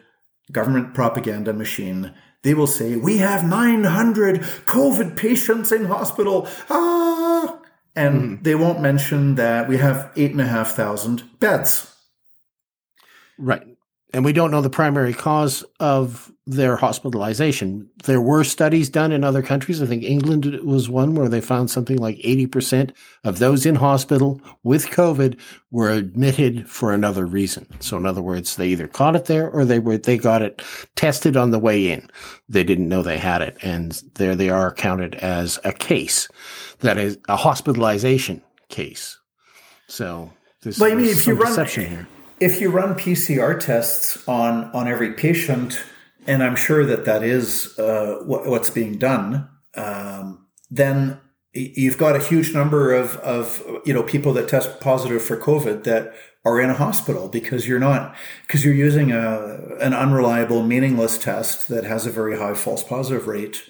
[0.52, 6.48] government propaganda machine, they will say, We have 900 COVID patients in hospital.
[6.70, 7.58] Ah!
[7.94, 8.44] And mm.
[8.44, 11.94] they won't mention that we have eight and a half thousand beds.
[13.38, 13.75] Right.
[14.12, 17.90] And we don't know the primary cause of their hospitalization.
[18.04, 19.82] There were studies done in other countries.
[19.82, 22.92] I think England was one where they found something like 80%
[23.24, 25.38] of those in hospital with COVID
[25.72, 27.66] were admitted for another reason.
[27.80, 30.62] So in other words, they either caught it there or they were, they got it
[30.94, 32.08] tested on the way in.
[32.48, 33.56] They didn't know they had it.
[33.62, 36.28] And there they are counted as a case
[36.78, 39.18] that is a hospitalization case.
[39.88, 40.30] So
[40.62, 42.06] this well, I mean, if you run, here.
[42.40, 45.82] If you run PCR tests on, on every patient,
[46.26, 51.20] and I'm sure that that is uh, what's being done, um, then
[51.52, 55.84] you've got a huge number of, of you know people that test positive for COVID
[55.84, 56.12] that
[56.44, 58.14] are in a hospital because you're not
[58.46, 63.26] because you're using a an unreliable, meaningless test that has a very high false positive
[63.26, 63.62] rate.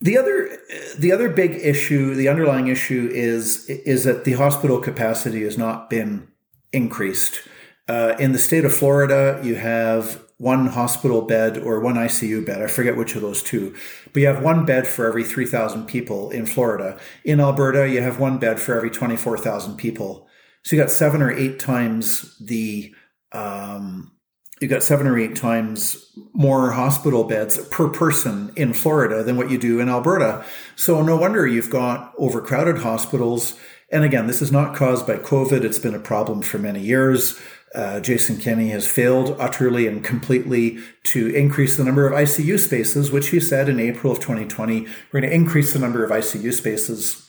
[0.00, 0.58] The other
[0.98, 5.90] the other big issue, the underlying issue is is that the hospital capacity has not
[5.90, 6.28] been
[6.72, 7.42] increased.
[7.88, 12.62] Uh, in the state of Florida, you have one hospital bed or one ICU bed.
[12.62, 13.74] I forget which of those two.
[14.12, 16.98] But you have one bed for every 3,000 people in Florida.
[17.24, 20.28] In Alberta, you have one bed for every 24,000 people.
[20.62, 22.94] So you got seven or eight times the,
[23.32, 24.12] um,
[24.60, 29.50] you got seven or eight times more hospital beds per person in Florida than what
[29.50, 30.44] you do in Alberta.
[30.76, 33.58] So no wonder you've got overcrowded hospitals.
[33.90, 35.64] And again, this is not caused by COVID.
[35.64, 37.40] It's been a problem for many years.
[37.74, 43.10] Uh, Jason Kenney has failed utterly and completely to increase the number of ICU spaces,
[43.10, 46.52] which he said in April of 2020, we're going to increase the number of ICU
[46.52, 47.28] spaces.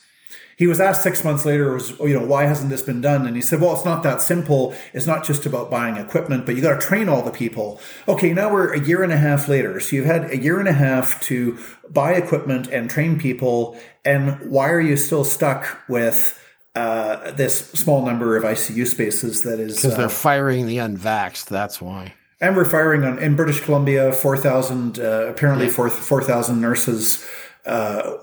[0.60, 3.25] He was asked six months later, was, you know, why hasn't this been done?
[3.25, 4.75] And he said, well, it's not that simple.
[4.91, 7.80] It's not just about buying equipment, but you got to train all the people.
[8.10, 9.80] Okay, now we're a year and a half later.
[9.80, 11.58] So you've had a year and a half to
[11.89, 13.80] buy equipment and train people.
[14.04, 16.38] And why are you still stuck with
[16.75, 21.45] uh, this small number of ICU spaces that is because they're uh, firing the unvaxxed.
[21.45, 22.13] That's why.
[22.41, 25.71] And we're firing on in British Columbia four thousand uh, apparently yeah.
[25.71, 27.27] four four thousand nurses.
[27.65, 28.13] Uh,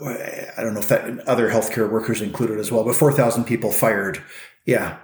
[0.56, 3.72] I don't know if that other healthcare workers included as well, but four thousand people
[3.72, 4.22] fired.
[4.64, 4.98] Yeah,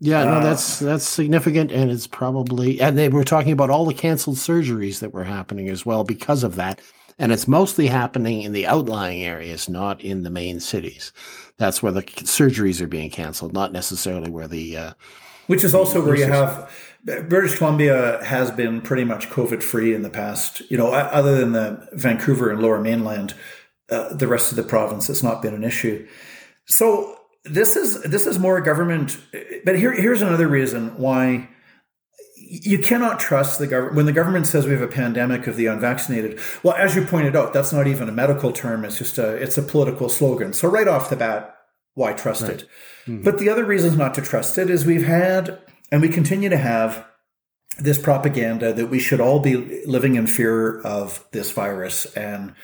[0.00, 3.84] yeah, no, uh, that's that's significant, and it's probably and they were talking about all
[3.84, 6.80] the canceled surgeries that were happening as well because of that.
[7.20, 11.12] And it's mostly happening in the outlying areas, not in the main cities.
[11.58, 14.76] That's where the surgeries are being canceled, not necessarily where the.
[14.76, 14.92] Uh,
[15.46, 16.70] Which is also where you have.
[17.04, 21.52] British Columbia has been pretty much COVID free in the past, you know, other than
[21.52, 23.34] the Vancouver and lower mainland,
[23.88, 26.06] uh, the rest of the province has not been an issue.
[26.66, 29.16] So this is this is more government
[29.64, 31.48] but here here's another reason why
[32.50, 35.66] you cannot trust the government when the government says we have a pandemic of the
[35.66, 36.40] unvaccinated.
[36.62, 38.84] Well, as you pointed out, that's not even a medical term.
[38.84, 40.52] It's just a it's a political slogan.
[40.52, 41.54] So right off the bat,
[41.94, 42.52] why trust right.
[42.52, 42.68] it?
[43.06, 43.22] Mm-hmm.
[43.22, 45.58] But the other reasons not to trust it is we've had
[45.90, 47.06] and we continue to have
[47.78, 52.54] this propaganda that we should all be living in fear of this virus and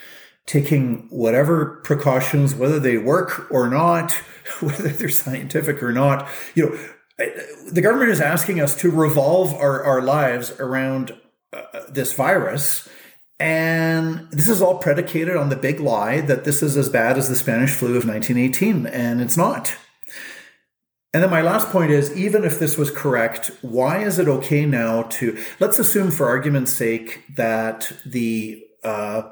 [0.47, 4.13] taking whatever precautions, whether they work or not,
[4.61, 6.29] whether they're scientific or not.
[6.55, 11.17] You know, the government is asking us to revolve our, our lives around
[11.53, 12.89] uh, this virus.
[13.39, 17.29] And this is all predicated on the big lie that this is as bad as
[17.29, 19.77] the Spanish flu of 1918, and it's not.
[21.13, 24.67] And then my last point is even if this was correct, why is it okay
[24.67, 29.23] now to, let's assume for argument's sake that the, uh,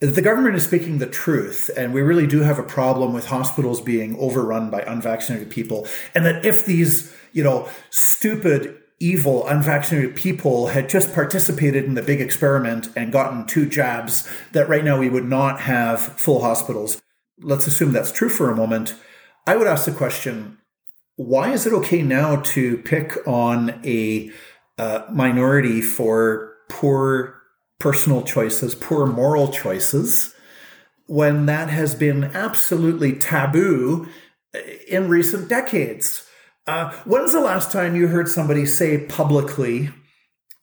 [0.00, 3.80] the government is speaking the truth, and we really do have a problem with hospitals
[3.80, 5.86] being overrun by unvaccinated people.
[6.14, 12.02] And that if these, you know, stupid, evil, unvaccinated people had just participated in the
[12.02, 17.00] big experiment and gotten two jabs, that right now we would not have full hospitals.
[17.40, 18.94] Let's assume that's true for a moment.
[19.46, 20.58] I would ask the question
[21.16, 24.32] why is it okay now to pick on a
[24.78, 27.40] uh, minority for poor
[27.84, 30.34] personal choices, poor moral choices,
[31.04, 34.08] when that has been absolutely taboo
[34.88, 36.26] in recent decades.
[36.66, 39.90] Uh, when's the last time you heard somebody say publicly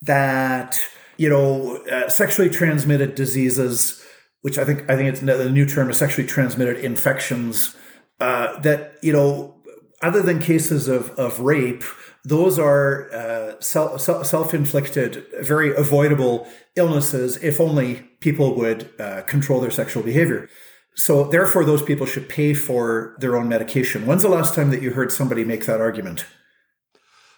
[0.01, 0.81] that
[1.17, 4.03] you know uh, sexually transmitted diseases,
[4.41, 7.75] which I think I think it's the new term is sexually transmitted infections,
[8.19, 9.61] uh, that you know
[10.01, 11.83] other than cases of of rape,
[12.23, 19.71] those are uh, self, self-inflicted, very avoidable illnesses if only people would uh, control their
[19.71, 20.47] sexual behavior.
[20.93, 24.05] So therefore, those people should pay for their own medication.
[24.05, 26.25] When's the last time that you heard somebody make that argument?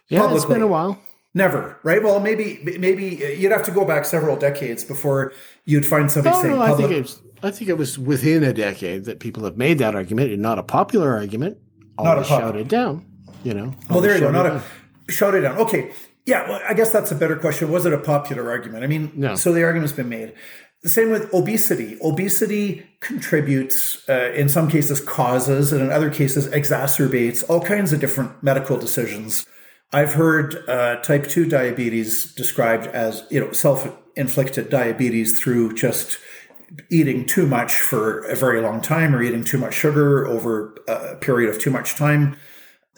[0.09, 0.37] Yeah, Publicly?
[0.37, 0.99] it's been a while.
[1.35, 2.03] Never, right?
[2.03, 5.33] Well, maybe maybe uh, you'd have to go back several decades before
[5.65, 6.55] you'd find somebody oh, saying.
[6.55, 9.79] No, I think it's I think it was within a decade that people have made
[9.79, 11.57] that argument, and not a popular argument.
[11.99, 13.05] Not a shouted down.
[13.43, 13.73] You know.
[13.89, 14.31] Well, there you go.
[14.31, 14.63] Not a
[15.09, 15.57] shut it down.
[15.57, 15.91] Okay.
[16.25, 16.47] Yeah.
[16.47, 17.71] Well, I guess that's a better question.
[17.71, 18.83] Was it a popular argument?
[18.83, 19.35] I mean, no.
[19.35, 20.33] so the argument's been made.
[20.83, 21.97] The same with obesity.
[22.01, 28.01] Obesity contributes, uh, in some cases, causes, and in other cases, exacerbates all kinds of
[28.01, 29.45] different medical decisions.
[29.93, 36.17] I've heard uh, type 2 diabetes described as you know self-inflicted diabetes through just
[36.89, 41.15] eating too much for a very long time or eating too much sugar over a
[41.17, 42.35] period of too much time.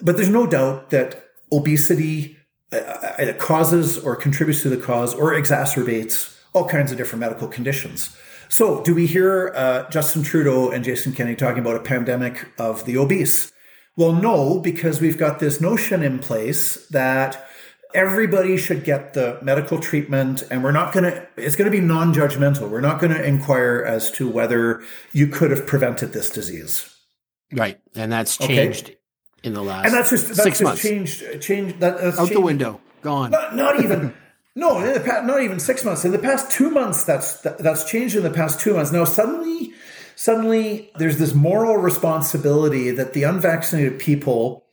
[0.01, 2.37] But there's no doubt that obesity
[2.71, 7.47] uh, uh, causes or contributes to the cause or exacerbates all kinds of different medical
[7.47, 8.15] conditions.
[8.49, 12.85] So, do we hear uh, Justin Trudeau and Jason Kenney talking about a pandemic of
[12.85, 13.51] the obese?
[13.97, 17.47] Well, no, because we've got this notion in place that
[17.93, 21.79] everybody should get the medical treatment and we're not going to it's going to be
[21.79, 26.93] non-judgmental we're not going to inquire as to whether you could have prevented this disease
[27.53, 28.97] right and that's changed okay
[29.45, 30.81] in the last and that's just that's six just months.
[30.81, 31.79] Changed, changed.
[31.79, 32.35] That, that's out changed.
[32.35, 33.31] the window, gone.
[33.31, 34.13] Not, not even.
[34.55, 36.03] no, in the past, not even six months.
[36.03, 38.15] In the past two months, that's that, that's changed.
[38.15, 39.71] In the past two months, now suddenly,
[40.15, 44.65] suddenly, there's this moral responsibility that the unvaccinated people,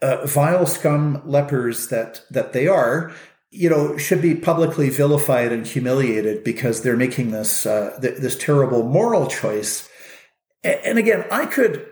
[0.00, 3.12] uh, vile scum lepers that that they are,
[3.50, 8.38] you know, should be publicly vilified and humiliated because they're making this uh, th- this
[8.38, 9.88] terrible moral choice.
[10.62, 11.86] And again, I could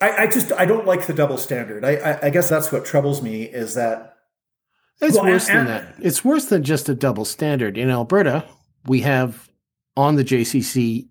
[0.00, 1.84] I, I, just I don't like the double standard.
[1.84, 4.16] I, I, I, guess that's what troubles me is that
[5.00, 5.94] it's well, worse and, than that.
[6.00, 7.76] It's worse than just a double standard.
[7.76, 8.44] In Alberta,
[8.86, 9.48] we have
[9.96, 11.08] on the JCCF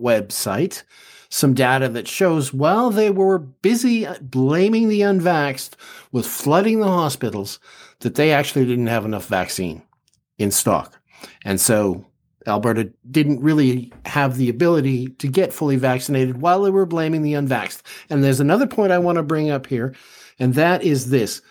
[0.00, 0.82] website
[1.28, 5.74] some data that shows while they were busy blaming the unvaxxed
[6.10, 7.60] with flooding the hospitals,
[8.00, 9.82] that they actually didn't have enough vaccine
[10.38, 11.00] in stock.
[11.44, 12.06] And so
[12.46, 17.34] Alberta didn't really have the ability to get fully vaccinated while they were blaming the
[17.34, 17.82] unvaxxed.
[18.08, 19.94] And there's another point I want to bring up here,
[20.38, 21.42] and that is this.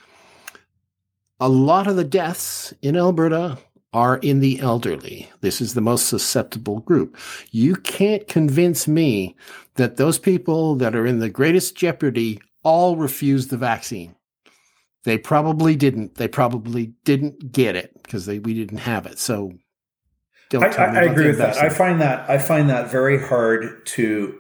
[1.40, 3.58] A lot of the deaths in Alberta
[3.94, 5.30] are in the elderly.
[5.42, 7.18] This is the most susceptible group.
[7.52, 9.36] You can't convince me
[9.76, 14.16] that those people that are in the greatest jeopardy all refused the vaccine.
[15.06, 16.16] They probably didn't.
[16.16, 19.18] They probably didn't get it because they we didn't have it.
[19.18, 19.54] So
[20.50, 20.64] don't.
[20.64, 21.58] I, I, I agree with that.
[21.58, 24.40] I find that I find that very hard to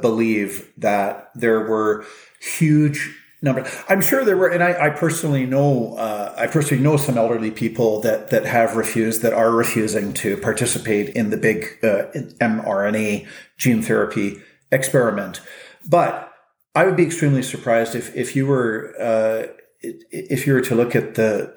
[0.00, 2.04] believe that there were
[2.40, 3.68] huge numbers.
[3.88, 7.50] I'm sure there were, and I, I personally know uh, I personally know some elderly
[7.50, 12.06] people that that have refused that are refusing to participate in the big uh,
[12.40, 13.26] mRNA
[13.58, 14.40] gene therapy
[14.70, 15.40] experiment.
[15.88, 16.32] But
[16.74, 20.94] I would be extremely surprised if if you were uh, if you were to look
[20.94, 21.54] at the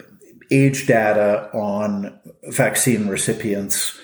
[0.51, 3.97] age data on vaccine recipients.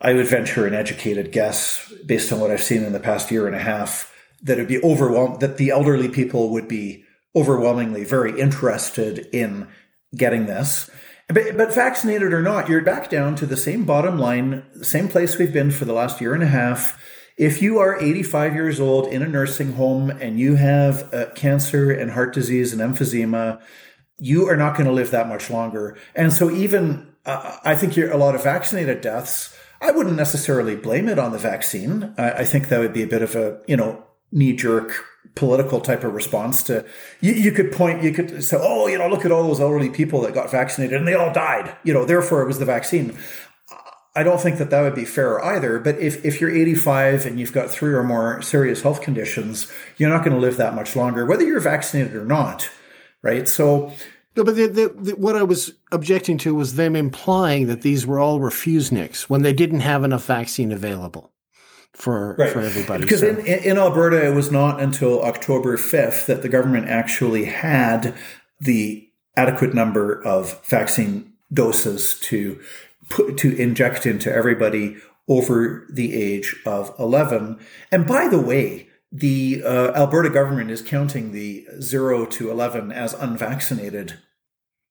[0.00, 3.46] I would venture an educated guess based on what I've seen in the past year
[3.46, 4.12] and a half
[4.42, 9.68] that it'd be overwhelmed that the elderly people would be overwhelmingly very interested in
[10.14, 10.90] getting this.
[11.28, 15.36] But, but vaccinated or not, you're back down to the same bottom line, same place
[15.36, 17.02] we've been for the last year and a half.
[17.36, 21.90] If you are 85 years old in a nursing home and you have uh, cancer
[21.90, 23.60] and heart disease and emphysema,
[24.18, 25.96] you are not going to live that much longer.
[26.14, 29.56] And so, even uh, I think a lot of vaccinated deaths.
[29.78, 32.14] I wouldn't necessarily blame it on the vaccine.
[32.16, 34.02] I, I think that would be a bit of a you know
[34.32, 35.04] knee jerk
[35.34, 36.84] political type of response to
[37.20, 39.90] you, you could point you could say oh you know look at all those elderly
[39.90, 43.16] people that got vaccinated and they all died you know therefore it was the vaccine
[44.14, 47.38] i don't think that that would be fair either but if, if you're 85 and
[47.38, 50.96] you've got three or more serious health conditions you're not going to live that much
[50.96, 52.70] longer whether you're vaccinated or not
[53.26, 53.92] right so
[54.36, 58.06] no, but the, the, the, what I was objecting to was them implying that these
[58.06, 61.32] were all refuseniks when they didn't have enough vaccine available
[61.94, 62.52] for right.
[62.52, 63.02] for everybody.
[63.02, 63.28] Because so.
[63.28, 68.14] in, in Alberta, it was not until October fifth that the government actually had
[68.60, 72.60] the adequate number of vaccine doses to
[73.08, 74.96] put to inject into everybody
[75.28, 77.58] over the age of 11.
[77.90, 78.85] And by the way,
[79.18, 84.18] the uh, Alberta government is counting the 0 to 11 as unvaccinated,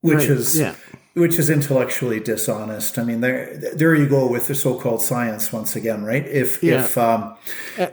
[0.01, 0.29] which right.
[0.29, 0.75] is yeah
[1.15, 2.99] which is intellectually dishonest.
[2.99, 6.25] I mean, there there you go with the so-called science once again, right?
[6.27, 6.83] If yeah.
[6.83, 7.35] if um,
[7.79, 7.87] uh,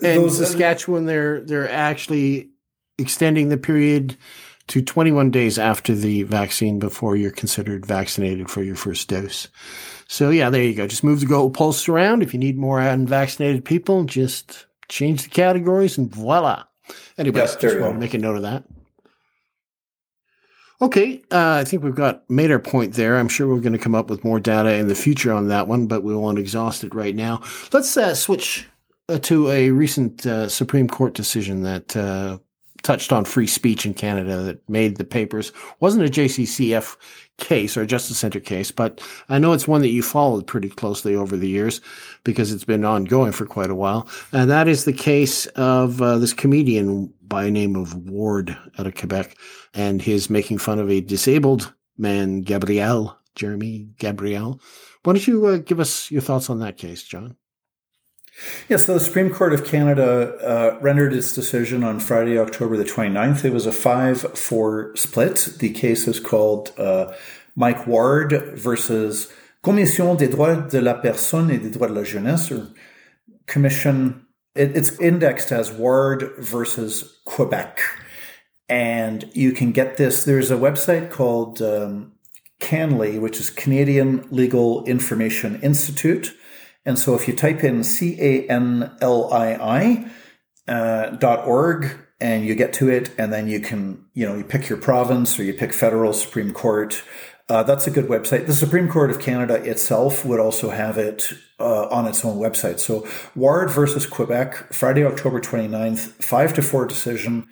[0.00, 2.50] those, Saskatchewan, they're they're actually
[2.98, 4.16] extending the period
[4.68, 9.48] to 21 days after the vaccine before you're considered vaccinated for your first dose.
[10.08, 10.86] So yeah, there you go.
[10.86, 12.22] Just move the goalposts around.
[12.22, 16.64] If you need more unvaccinated people, just change the categories and voila.
[17.18, 18.64] Anyway, yes, just want to make a note of that.
[20.80, 23.16] Okay, uh, I think we've got made our point there.
[23.16, 25.68] I'm sure we're going to come up with more data in the future on that
[25.68, 27.42] one, but we won't exhaust it right now.
[27.72, 28.68] Let's uh, switch
[29.08, 32.38] uh, to a recent uh, Supreme Court decision that uh,
[32.82, 35.52] touched on free speech in Canada that made the papers.
[35.80, 36.96] wasn't a JCCF
[37.38, 40.68] case or a Justice Center case, but I know it's one that you followed pretty
[40.68, 41.80] closely over the years
[42.24, 44.08] because it's been ongoing for quite a while.
[44.32, 48.94] And that is the case of uh, this comedian by name of Ward out of
[48.94, 49.36] Quebec
[49.74, 54.60] and his making fun of a disabled man, Gabriel, Jeremy Gabriel.
[55.02, 57.36] Why don't you uh, give us your thoughts on that case, John?
[58.68, 63.44] Yes, the Supreme Court of Canada uh, rendered its decision on Friday, October the 29th.
[63.44, 65.54] It was a 5 4 split.
[65.58, 67.14] The case is called uh,
[67.54, 69.32] Mike Ward versus
[69.62, 72.68] Commission des droits de la personne et des droits de la jeunesse, or
[73.46, 74.26] Commission.
[74.54, 77.80] It, it's indexed as Ward versus Quebec.
[78.68, 80.24] And you can get this.
[80.24, 82.12] There's a website called um,
[82.60, 86.34] CanLII, which is Canadian Legal Information Institute
[86.86, 90.08] and so if you type in C A N L I
[90.68, 94.36] I uh, dot org and you get to it, and then you can, you know,
[94.36, 97.02] you pick your province or you pick federal Supreme Court.
[97.48, 98.46] Uh, that's a good website.
[98.46, 102.80] The Supreme Court of Canada itself would also have it uh, on its own website.
[102.80, 107.46] So Ward versus Quebec, Friday, October 29th, 5 to 4 decision.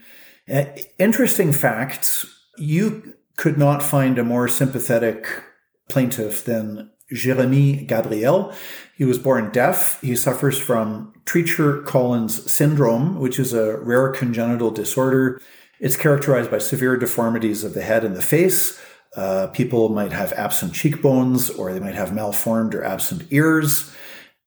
[0.53, 0.65] Uh,
[0.99, 2.27] interesting facts.
[2.57, 5.27] You could not find a more sympathetic
[5.89, 8.53] plaintiff than Jeremy Gabriel.
[8.97, 10.01] He was born deaf.
[10.01, 15.41] He suffers from Treacher Collins syndrome, which is a rare congenital disorder.
[15.81, 18.81] It's characterized by severe deformities of the head and the face.
[19.17, 23.95] Uh, people might have absent cheekbones, or they might have malformed or absent ears.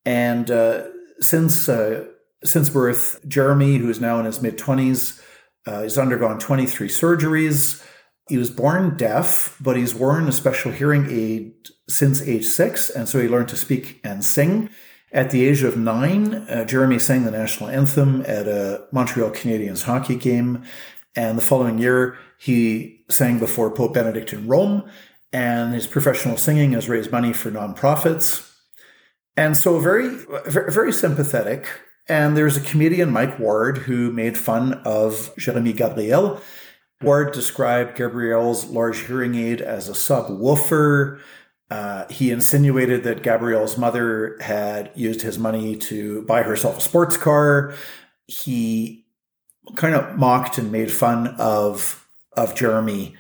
[0.06, 0.86] And uh,
[1.20, 2.06] since uh,
[2.44, 5.22] since birth, Jeremy, who is now in his mid twenties,
[5.66, 7.84] uh, has undergone twenty three surgeries.
[8.30, 11.54] He was born deaf, but he's worn a special hearing aid
[11.90, 14.70] since age six, and so he learned to speak and sing.
[15.12, 19.84] At the age of nine, uh, Jeremy sang the national anthem at a Montreal Canadiens
[19.84, 20.64] hockey game,
[21.16, 24.90] and the following year he sang before Pope Benedict in Rome.
[25.34, 28.50] And his professional singing has raised money for nonprofits,
[29.36, 30.08] and so very,
[30.46, 31.68] very sympathetic.
[32.08, 36.42] And there's a comedian, Mike Ward, who made fun of Jeremy Gabriel.
[37.02, 41.20] Ward described Gabriel's large hearing aid as a subwoofer
[41.70, 47.18] Uh, he insinuated that Gabriel's mother had used his money to buy herself a sports
[47.18, 47.74] car.
[48.26, 49.06] He
[49.76, 53.16] kind of mocked and made fun of of Jeremy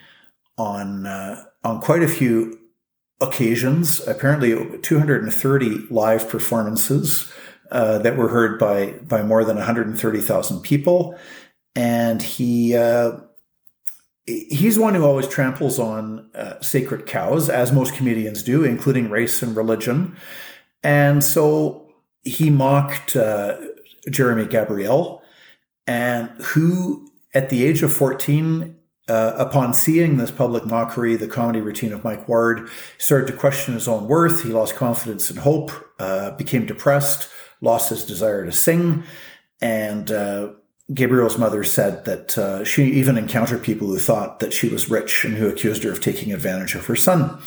[0.57, 2.57] on uh, on quite a few
[3.19, 3.99] occasions.
[4.07, 7.30] Apparently, 230 live performances
[7.71, 11.19] uh, that were heard by by more than 130,000 people,
[11.75, 13.17] and he uh,
[14.28, 19.41] he's one who always tramples on uh, sacred cows, as most comedians do, including race
[19.41, 20.15] and religion.
[20.84, 21.89] And so
[22.23, 23.57] he mocked uh,
[24.09, 25.21] Jeremy Gabriel,
[25.88, 28.75] and who, at the age of 14,
[29.07, 33.73] uh, upon seeing this public mockery, the comedy routine of Mike Ward, started to question
[33.73, 34.43] his own worth.
[34.43, 37.30] He lost confidence and hope, uh, became depressed,
[37.61, 39.03] lost his desire to sing,
[39.61, 40.11] and
[40.89, 44.89] uh, Gabriel's mother said that uh, she even encountered people who thought that she was
[44.89, 47.39] rich and who accused her of taking advantage of her son.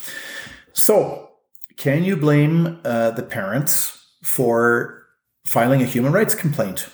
[0.72, 1.30] So,
[1.76, 5.06] can you blame uh, the parents for
[5.46, 6.88] filing a human rights complaint?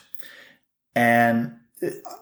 [0.94, 1.57] And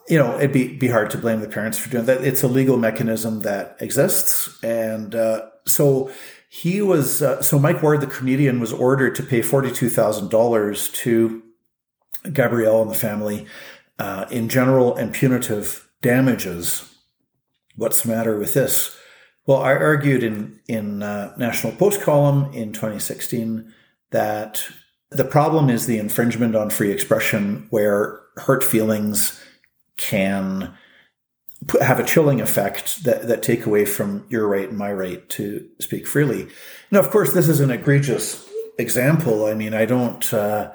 [0.08, 2.24] you know, it'd be be hard to blame the parents for doing that.
[2.24, 6.10] It's a legal mechanism that exists, and uh, so
[6.48, 7.22] he was.
[7.22, 11.42] Uh, so Mike Ward, the comedian, was ordered to pay forty two thousand dollars to
[12.32, 13.46] Gabrielle and the family
[13.98, 16.94] uh, in general and punitive damages.
[17.76, 18.96] What's the matter with this?
[19.46, 23.72] Well, I argued in in uh, National Post column in 2016
[24.10, 24.62] that
[25.10, 29.40] the problem is the infringement on free expression, where hurt feelings
[29.96, 30.74] can
[31.66, 35.28] put, have a chilling effect that, that take away from your right and my right
[35.30, 36.48] to speak freely.
[36.90, 39.46] Now, of course, this is an egregious example.
[39.46, 40.32] I mean, I don't.
[40.32, 40.72] Uh,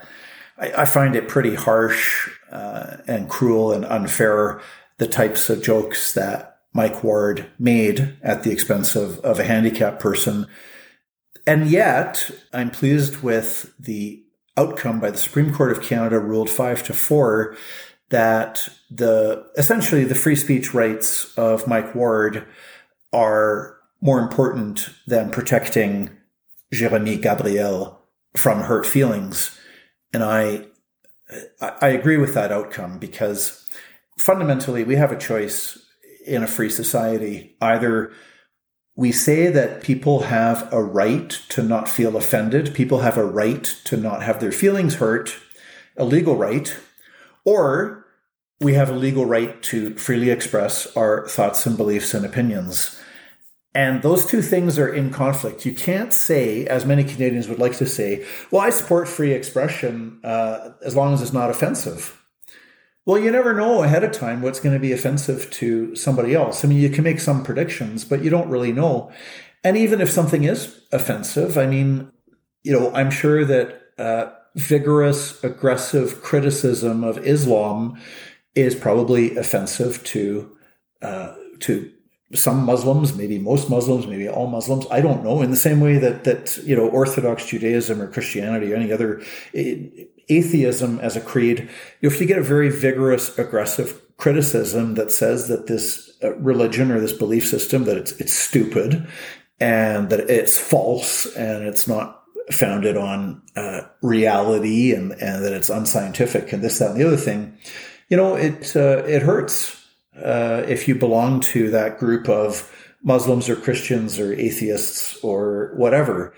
[0.57, 4.61] I, I find it pretty harsh uh, and cruel and unfair
[4.97, 9.99] the types of jokes that Mike Ward made at the expense of, of a handicapped
[9.99, 10.45] person.
[11.47, 14.23] And yet, I'm pleased with the
[14.55, 17.55] outcome by the Supreme Court of Canada ruled five to four
[18.09, 22.45] that the essentially the free speech rights of Mike Ward
[23.13, 26.09] are more important than protecting
[26.71, 28.01] Jeremy Gabriel
[28.35, 29.57] from hurt feelings.
[30.13, 30.67] And I
[31.61, 33.65] I agree with that outcome because
[34.17, 35.77] fundamentally we have a choice
[36.25, 37.55] in a free society.
[37.61, 38.11] Either
[38.95, 43.63] we say that people have a right to not feel offended, people have a right
[43.85, 45.35] to not have their feelings hurt,
[45.95, 46.75] a legal right,
[47.45, 48.05] or
[48.59, 52.99] we have a legal right to freely express our thoughts and beliefs and opinions.
[53.75, 55.65] And those two things are in conflict.
[55.65, 60.19] You can't say, as many Canadians would like to say, well, I support free expression
[60.23, 62.19] uh, as long as it's not offensive.
[63.05, 66.63] Well, you never know ahead of time what's going to be offensive to somebody else.
[66.63, 69.11] I mean, you can make some predictions, but you don't really know.
[69.63, 72.11] And even if something is offensive, I mean,
[72.63, 77.99] you know, I'm sure that uh, vigorous, aggressive criticism of Islam
[78.55, 80.55] is probably offensive to
[81.01, 81.91] uh, to
[82.33, 84.85] some Muslims, maybe most Muslims, maybe all Muslims.
[84.91, 85.41] I don't know.
[85.41, 89.21] In the same way that that you know Orthodox Judaism or Christianity or any other
[89.53, 91.69] atheism as a creed,
[92.01, 96.99] if you get a very vigorous, aggressive criticism that says that this uh, religion or
[96.99, 99.07] this belief system that it's it's stupid
[99.59, 105.69] and that it's false and it's not founded on uh, reality and and that it's
[105.69, 107.57] unscientific and this that and the other thing,
[108.09, 109.78] you know, it uh, it hurts
[110.17, 112.71] uh, if you belong to that group of
[113.03, 116.33] Muslims or Christians or atheists or whatever.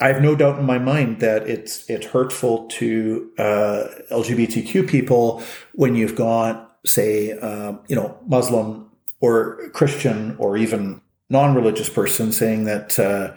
[0.00, 5.42] I have no doubt in my mind that it's it's hurtful to uh, LGBTQ people
[5.72, 11.00] when you've got, say, uh, you know, Muslim or Christian or even
[11.30, 13.34] non-religious person saying that uh,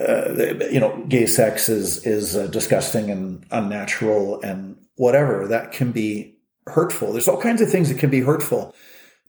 [0.00, 5.48] uh you know gay sex is is uh, disgusting and unnatural and whatever.
[5.48, 7.12] That can be hurtful.
[7.12, 8.74] There's all kinds of things that can be hurtful.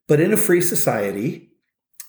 [0.08, 1.50] But in a free society,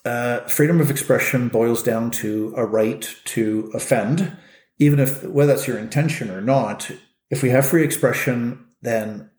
[0.05, 4.37] uh, freedom of expression boils down to a right to offend,
[4.79, 6.91] even if whether that's your intention or not.
[7.31, 9.31] If we have free expression, then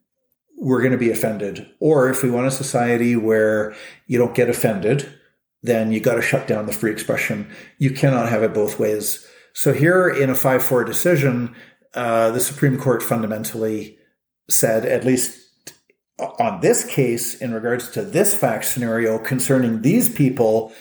[0.58, 1.70] we're going to be offended.
[1.80, 3.76] Or if we want a society where
[4.08, 5.08] you don't get offended,
[5.62, 7.50] then you got to shut down the free expression.
[7.78, 9.26] You cannot have it both ways.
[9.54, 11.56] So here in a 5 4 decision,
[11.94, 13.98] uh, the Supreme Court fundamentally
[14.50, 15.47] said, at least
[16.20, 20.74] on this case, in regards to this fact scenario concerning these people,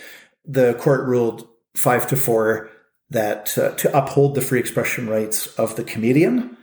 [0.45, 2.71] the court ruled five to four
[3.11, 6.57] that uh, to uphold the free expression rights of the comedian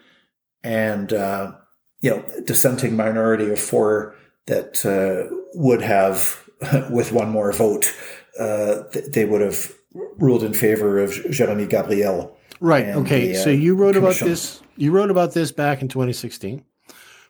[0.64, 1.54] and uh,
[2.02, 4.16] you know dissenting minority of four
[4.48, 6.50] that uh, would have
[6.90, 7.94] with one more vote
[8.40, 9.74] uh, they would have
[10.18, 12.36] ruled in favor of Jeremy Gabriel.
[12.60, 12.88] Right.
[12.88, 13.34] Okay.
[13.34, 14.24] The, uh, so you wrote commission.
[14.24, 14.62] about this.
[14.76, 16.64] You wrote about this back in 2016.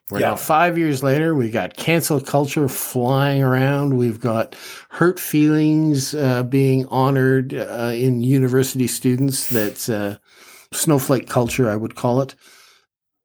[0.10, 0.30] We're yeah.
[0.30, 1.34] now five years later.
[1.34, 3.98] We've got cancel culture flying around.
[3.98, 4.56] We've got
[4.90, 9.50] hurt feelings uh, being honored uh, in university students.
[9.50, 10.18] That's uh,
[10.74, 12.36] snowflake culture, I would call it.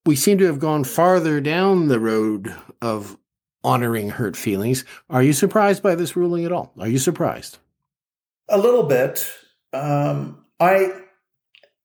[0.06, 3.18] We seem to have gone farther down the road of
[3.64, 4.84] honoring hurt feelings.
[5.10, 6.72] Are you surprised by this ruling at all?
[6.78, 7.58] Are you surprised?
[8.48, 9.30] A little bit.
[9.72, 10.92] Um, I,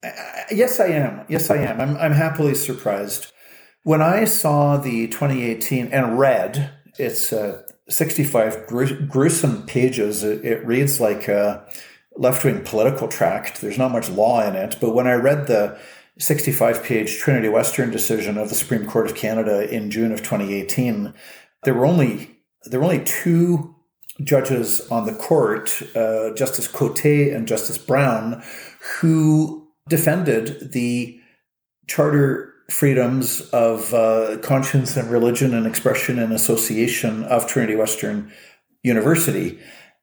[0.03, 1.25] I, yes, I am.
[1.27, 1.81] Yes, I am.
[1.81, 3.32] I'm, I'm happily surprised.
[3.83, 10.23] When I saw the 2018 and read, it's uh, 65 gruesome pages.
[10.23, 11.65] It, it reads like a
[12.15, 13.59] left wing political tract.
[13.59, 14.77] There's not much law in it.
[14.79, 15.77] But when I read the
[16.17, 21.13] 65 page Trinity Western decision of the Supreme Court of Canada in June of 2018,
[21.63, 23.75] there were only there were only two
[24.23, 28.41] judges on the court, uh, Justice Cote and Justice Brown,
[28.99, 31.19] who defended the
[31.87, 38.31] charter freedoms of uh, conscience and religion and expression and association of Trinity Western
[38.81, 39.59] University.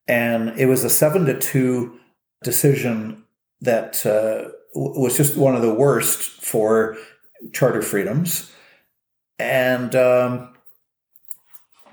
[0.06, 1.98] And it was a seven to two
[2.44, 3.24] decision
[3.60, 6.96] that uh, was just one of the worst for
[7.52, 8.52] charter freedoms.
[9.40, 10.54] And um,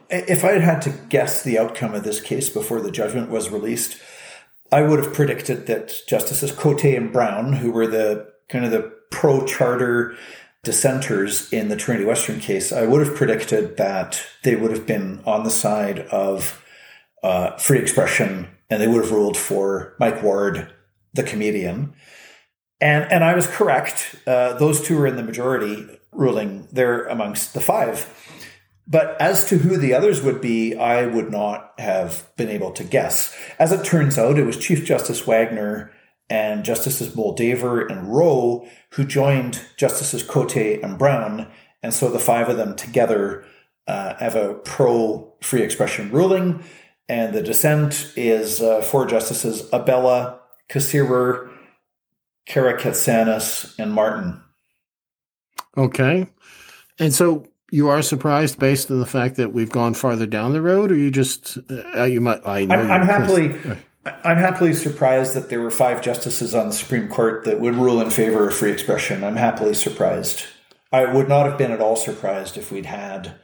[0.10, 3.50] if I had had to guess the outcome of this case before the judgment was
[3.50, 4.00] released,
[4.72, 8.94] I would have predicted that Justices Cote and Brown, who were the kind of the
[9.10, 10.16] pro charter
[10.64, 15.22] dissenters in the Trinity Western case, I would have predicted that they would have been
[15.26, 16.64] on the side of
[17.24, 20.72] uh, free expression and they would have ruled for Mike Ward,
[21.14, 21.93] the comedian.
[22.82, 24.16] And, and I was correct.
[24.28, 26.68] Uh, those two were in the majority ruling.
[26.72, 28.14] They're amongst the five.
[28.88, 32.84] But as to who the others would be, I would not have been able to
[32.84, 33.36] guess.
[33.60, 35.91] As it turns out, it was Chief Justice Wagner
[36.30, 41.48] and Justices Moldaver and Rowe who joined Justices Cote and Brown.
[41.84, 43.46] And so the five of them together
[43.88, 46.64] uh, have a pro free expression ruling.
[47.10, 51.50] And the dissent is uh, four justices Abella, Kasirer,
[52.50, 54.42] Karakatsanis, and Martin.
[55.78, 56.28] Okay.
[57.00, 60.62] And so you are surprised based on the fact that we've gone farther down the
[60.62, 61.58] road, or you just
[61.96, 62.46] uh, you might?
[62.46, 63.56] I know I'm, I'm happily.
[64.24, 68.01] I'm happily surprised that there were five justices on the Supreme Court that would rule
[68.01, 69.24] in favor of free expression.
[69.24, 70.45] I'm happily surprised.
[70.91, 73.36] I would not have been at all surprised if we'd had,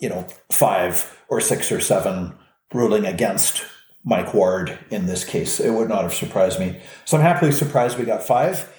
[0.00, 2.34] you know, five or six or seven
[2.72, 3.64] ruling against
[4.04, 5.60] Mike Ward in this case.
[5.60, 6.80] It would not have surprised me.
[7.04, 8.70] So I'm happily surprised we got five.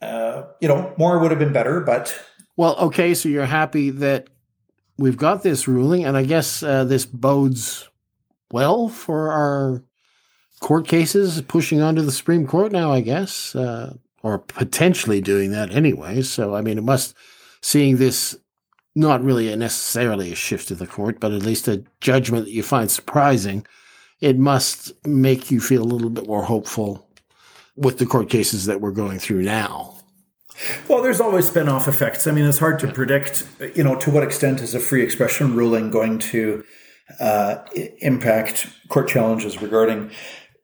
[0.00, 2.18] Uh, you know, more would have been better, but
[2.56, 4.28] well, okay, so you're happy that
[4.98, 7.88] we've got this ruling, and I guess uh, this bodes
[8.52, 9.82] well for our
[10.60, 15.50] court cases pushing on to the Supreme Court now, I guess, uh, or potentially doing
[15.52, 16.22] that anyway.
[16.22, 17.14] So, I mean, it must,
[17.62, 18.38] seeing this
[18.94, 22.52] not really a necessarily a shift to the court, but at least a judgment that
[22.52, 23.66] you find surprising,
[24.20, 27.08] it must make you feel a little bit more hopeful
[27.76, 29.96] with the court cases that we're going through now.
[30.88, 32.26] Well, there's always spin-off effects.
[32.26, 35.56] I mean, it's hard to predict, you know, to what extent is a free expression
[35.56, 36.64] ruling going to
[37.18, 37.64] uh,
[37.98, 40.10] impact court challenges regarding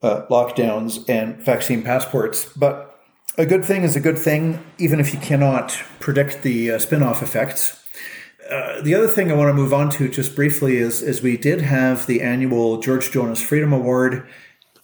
[0.07, 2.51] uh, lockdowns and vaccine passports.
[2.57, 2.99] But
[3.37, 7.23] a good thing is a good thing, even if you cannot predict the uh, spin-off
[7.23, 7.83] effects.
[8.51, 11.37] Uh, the other thing I want to move on to just briefly is, is we
[11.37, 14.27] did have the annual George Jonas Freedom Award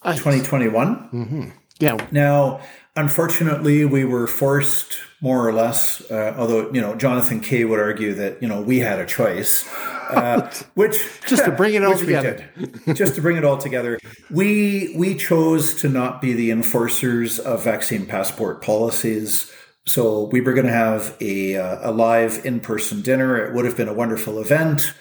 [0.04, 0.96] 2021.
[1.12, 1.50] Mm-hmm.
[1.78, 2.06] Yeah.
[2.10, 2.60] Now,
[2.94, 8.12] Unfortunately, we were forced, more or less, uh, although, you know, Jonathan Kay would argue
[8.14, 9.64] that, you know, we had a choice,
[10.10, 10.98] uh, which.
[11.28, 12.44] just to bring it all together.
[12.92, 14.00] just to bring it all together.
[14.30, 19.50] We, we chose to not be the enforcers of vaccine passport policies.
[19.86, 23.36] So we were going to have a, uh, a live in person dinner.
[23.46, 24.92] It would have been a wonderful event.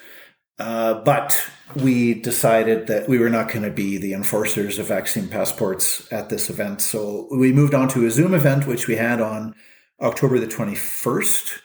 [0.60, 1.44] Uh, but
[1.74, 6.28] we decided that we were not going to be the enforcers of vaccine passports at
[6.28, 6.80] this event.
[6.80, 9.56] So we moved on to a Zoom event, which we had on
[10.02, 11.60] October the 21st.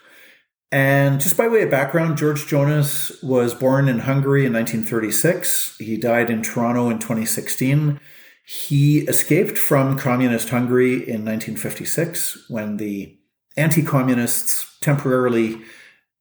[0.71, 5.77] And just by way of background, George Jonas was born in Hungary in 1936.
[5.77, 7.99] He died in Toronto in 2016.
[8.45, 13.17] He escaped from communist Hungary in 1956 when the
[13.55, 15.61] anti communists temporarily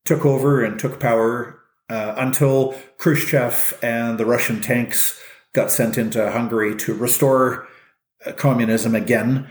[0.05, 5.21] took over and took power uh, until Khrushchev and the Russian tanks
[5.53, 7.67] got sent into Hungary to restore
[8.25, 9.49] uh, communism again.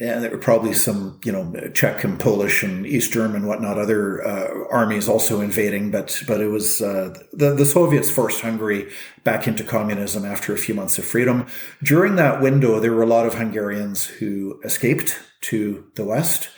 [0.00, 4.26] And there were probably some, you know, Czech and Polish and East German, whatnot, other
[4.26, 5.92] uh, armies also invading.
[5.92, 8.90] But but it was uh, the the Soviets forced Hungary
[9.22, 11.46] back into communism after a few months of freedom.
[11.82, 16.48] During that window, there were a lot of Hungarians who escaped to the west.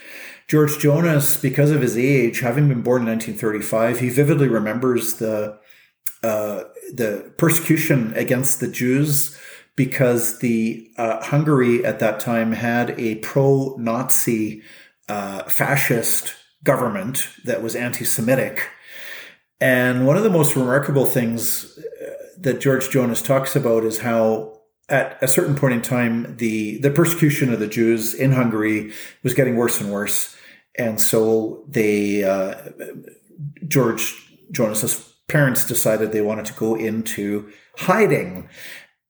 [0.48, 5.58] George Jonas, because of his age, having been born in 1935, he vividly remembers the
[6.22, 9.36] uh, the persecution against the Jews
[9.76, 14.62] because the uh, Hungary at that time had a pro-Nazi
[15.08, 18.68] uh, fascist government that was anti-Semitic.
[19.60, 24.56] And one of the most remarkable things uh, that George Jonas talks about is how
[24.88, 29.34] at a certain point in time, the, the persecution of the Jews in Hungary was
[29.34, 30.36] getting worse and worse.
[30.78, 32.54] And so they, uh,
[33.66, 34.14] George
[34.52, 38.48] Jonas's parents decided they wanted to go into hiding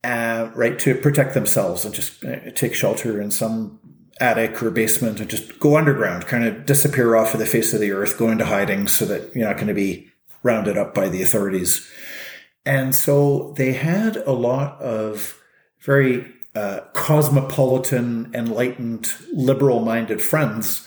[0.06, 3.80] uh, right, to protect themselves and just uh, take shelter in some
[4.20, 7.80] attic or basement and just go underground, kind of disappear off of the face of
[7.80, 10.08] the earth, go into hiding so that you're not going to be
[10.44, 11.90] rounded up by the authorities.
[12.64, 15.42] And so they had a lot of
[15.80, 20.86] very uh, cosmopolitan, enlightened, liberal minded friends,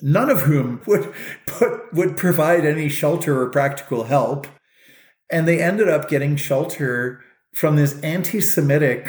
[0.00, 1.12] none of whom would
[1.46, 4.46] put, would provide any shelter or practical help.
[5.28, 7.24] And they ended up getting shelter
[7.54, 9.08] from this anti Semitic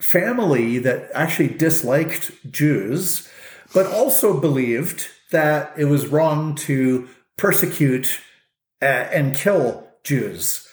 [0.00, 3.28] family that actually disliked Jews,
[3.74, 8.20] but also believed that it was wrong to persecute
[8.80, 10.66] uh, and kill Jews.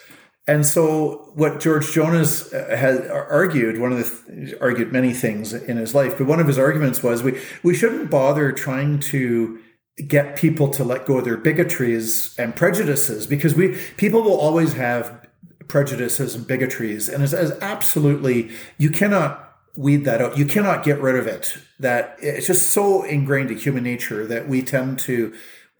[0.47, 5.77] And so, what George Jonas uh, has argued, one of the argued many things in
[5.77, 9.59] his life, but one of his arguments was we we shouldn't bother trying to
[10.07, 14.73] get people to let go of their bigotries and prejudices because we people will always
[14.73, 15.24] have
[15.67, 17.09] prejudices and bigotries.
[17.09, 19.45] And is absolutely you cannot
[19.75, 20.37] weed that out.
[20.37, 21.57] You cannot get rid of it.
[21.79, 25.33] That it's just so ingrained in human nature that we tend to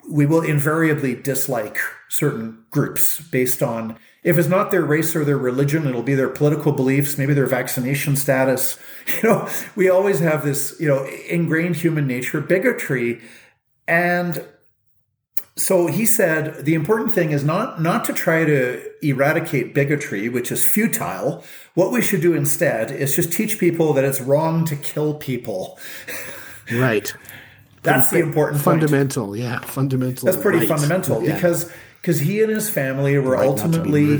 [0.09, 1.77] we will invariably dislike
[2.09, 6.29] certain groups based on if it's not their race or their religion it'll be their
[6.29, 8.77] political beliefs maybe their vaccination status.
[9.21, 13.21] You know we always have this you know ingrained human nature bigotry
[13.88, 14.43] and
[15.58, 20.51] so he said the important thing is not not to try to eradicate bigotry, which
[20.51, 21.43] is futile.
[21.76, 25.80] What we should do instead is just teach people that it's wrong to kill people.
[26.74, 27.14] Right.
[27.84, 29.28] That's the important fundamental.
[29.28, 29.41] Point.
[29.41, 30.26] Yeah, fundamental.
[30.26, 30.68] That's pretty right.
[30.68, 31.36] fundamental yeah.
[31.36, 34.18] because because he and his family were right ultimately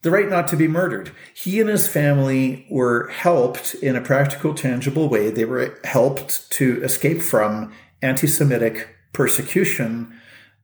[0.00, 1.12] the right not to be murdered.
[1.34, 5.30] He and his family were helped in a practical, tangible way.
[5.30, 10.18] They were helped to escape from anti-Semitic persecution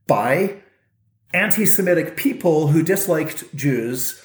[0.09, 0.57] by
[1.33, 4.21] anti Semitic people who disliked Jews,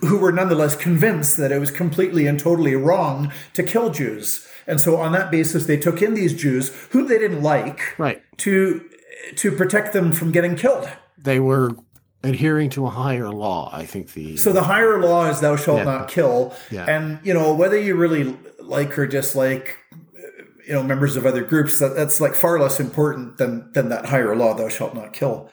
[0.00, 4.46] who, were nonetheless convinced that it was completely and totally wrong to kill Jews.
[4.66, 8.22] And so, on that basis, they took in these Jews who they didn't like right.
[8.38, 8.88] to,
[9.36, 10.88] to protect them from getting killed.
[11.16, 11.72] They were
[12.22, 14.36] adhering to a higher law, I think the.
[14.36, 15.84] So, the higher law is thou shalt yeah.
[15.84, 16.54] not kill.
[16.70, 16.84] Yeah.
[16.84, 19.76] And, you know, whether you really like or dislike
[20.68, 24.06] you know members of other groups that that's like far less important than than that
[24.06, 25.50] higher law thou shalt not kill.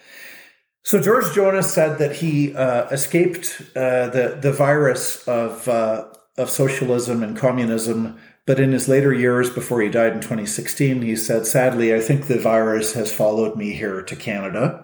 [0.84, 6.08] So george jonas said that he uh, escaped uh, the the virus of uh,
[6.38, 11.16] of socialism and communism but in his later years before he died in 2016 he
[11.16, 14.82] said sadly i think the virus has followed me here to canada.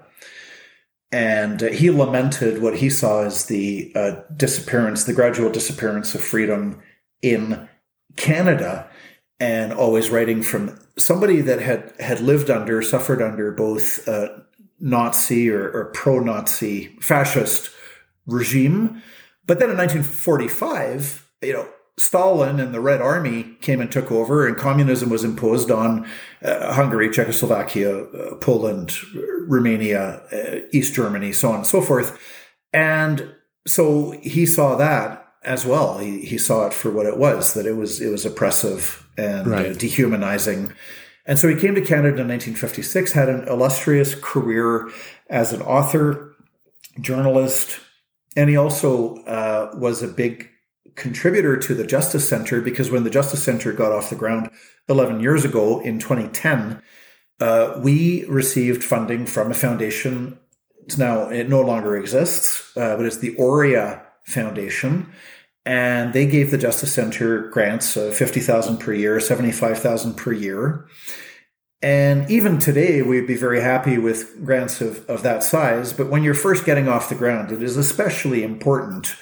[1.13, 6.81] And he lamented what he saw as the uh, disappearance the gradual disappearance of freedom
[7.21, 7.67] in
[8.15, 8.89] canada
[9.41, 14.07] and always writing from somebody that had had lived under, suffered under both
[14.81, 17.69] Nazi or, or pro-Nazi fascist
[18.25, 19.01] regime.
[19.45, 21.67] But then in 1945, you know,
[21.97, 26.07] Stalin and the Red Army came and took over, and communism was imposed on
[26.41, 28.91] uh, Hungary, Czechoslovakia, uh, Poland,
[29.47, 32.19] Romania, uh, East Germany, so on and so forth.
[32.73, 33.35] And
[33.67, 35.99] so he saw that as well.
[35.99, 39.47] He, he saw it for what it was, that it was it was oppressive and
[39.47, 39.65] uh, right.
[39.67, 40.73] uh, dehumanizing.
[41.25, 44.89] And so he came to Canada in 1956, had an illustrious career
[45.29, 46.35] as an author,
[46.99, 47.79] journalist,
[48.35, 50.49] and he also uh, was a big
[50.95, 54.49] contributor to the Justice Center because when the Justice Center got off the ground
[54.89, 56.81] 11 years ago in 2010,
[57.39, 60.37] uh, we received funding from a foundation.
[60.85, 65.11] It's now, it no longer exists, uh, but it's the Aurea Foundation
[65.65, 70.87] and they gave the Justice Center grants of 50,000 per year, 75,000 per year.
[71.83, 75.93] And even today, we'd be very happy with grants of, of that size.
[75.93, 79.15] But when you're first getting off the ground, it is especially important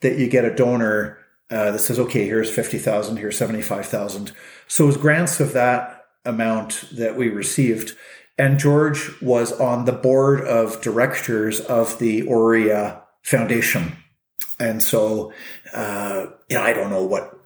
[0.00, 1.18] that you get a donor
[1.50, 4.32] uh, that says, okay, here's 50,000, here's 75,000.
[4.66, 7.96] So it was grants of that amount that we received.
[8.38, 13.96] And George was on the board of directors of the Aurea Foundation.
[14.58, 15.32] And so,
[15.72, 17.38] uh, you know, I don't know what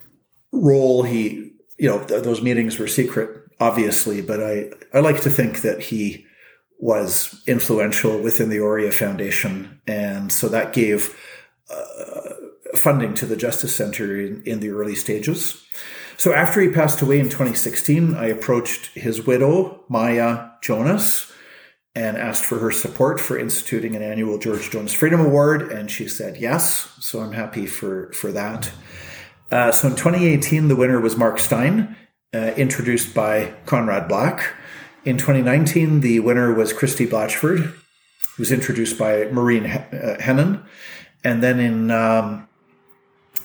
[0.52, 5.30] role he, you know, th- those meetings were secret, obviously, but I, I like to
[5.30, 6.26] think that he
[6.78, 9.80] was influential within the Aurea Foundation.
[9.86, 11.16] And so that gave
[11.70, 12.34] uh,
[12.74, 15.62] funding to the Justice Center in, in the early stages.
[16.16, 21.30] So after he passed away in 2016, I approached his widow, Maya Jonas,
[21.95, 26.07] and asked for her support for instituting an annual George Jonas Freedom Award, and she
[26.07, 26.93] said yes.
[27.01, 28.70] So I'm happy for for that.
[29.51, 31.97] Uh, so in 2018, the winner was Mark Steyn,
[32.32, 34.55] uh, introduced by Conrad Black.
[35.05, 37.74] In 2019, the winner was Christie Blatchford, who
[38.38, 40.64] was introduced by Maureen uh, Hennon.
[41.24, 42.49] And then in um,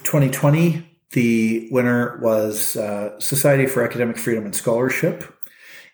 [0.03, 5.34] 2020, the winner was uh, Society for Academic Freedom and Scholarship.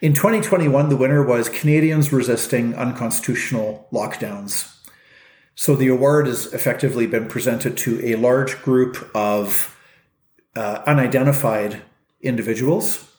[0.02, 4.76] In 2021, the winner was Canadians Resisting Unconstitutional Lockdowns.
[5.54, 9.78] So the award has effectively been presented to a large group of
[10.56, 11.84] uh, unidentified
[12.20, 13.12] individuals.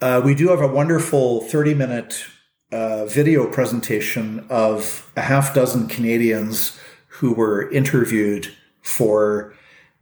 [0.00, 2.24] Uh, we do have a wonderful 30 minute
[2.72, 9.52] uh, video presentation of a half dozen Canadians who were interviewed for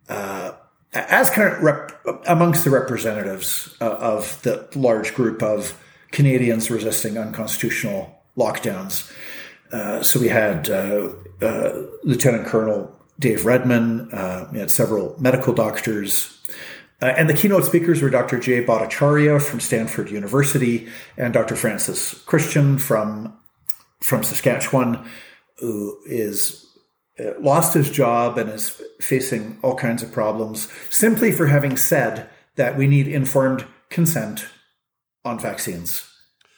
[0.09, 0.53] uh,
[0.93, 5.77] as kind of rep- amongst the representatives uh, of the large group of
[6.11, 9.13] Canadians resisting unconstitutional lockdowns.
[9.73, 11.11] Uh, so we had uh,
[11.43, 16.39] uh Lieutenant Colonel Dave Redman, uh, we had several medical doctors,
[17.03, 18.39] uh, and the keynote speakers were Dr.
[18.39, 21.57] Jay Bhattacharya from Stanford University and Dr.
[21.57, 23.37] Francis Christian from
[24.01, 25.05] from Saskatchewan,
[25.59, 26.67] who is
[27.19, 32.29] uh, lost his job and is facing all kinds of problems simply for having said
[32.55, 34.47] that we need informed consent
[35.29, 36.05] on vaccines.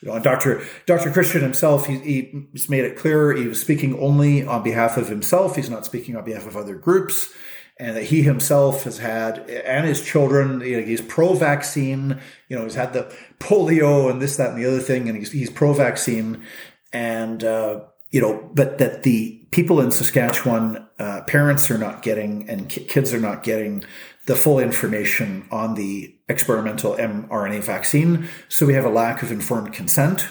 [0.00, 0.62] You know, Dr.
[0.86, 1.10] Dr.
[1.10, 5.56] Christian himself, he, he's made it clear he was speaking only on behalf of himself.
[5.56, 7.32] He's not speaking on behalf of other groups.
[7.78, 12.20] And that he himself has had, and his children, you know, he's pro-vaccine.
[12.50, 15.32] You know, he's had the polio and this, that, and the other thing, and he's
[15.32, 16.44] he's pro-vaccine.
[16.92, 22.50] And uh, you know, but that the people in Saskatchewan, uh, parents are not getting
[22.50, 23.82] and kids are not getting
[24.26, 28.28] the full information on the experimental mRNA vaccine.
[28.48, 30.28] So we have a lack of informed consent.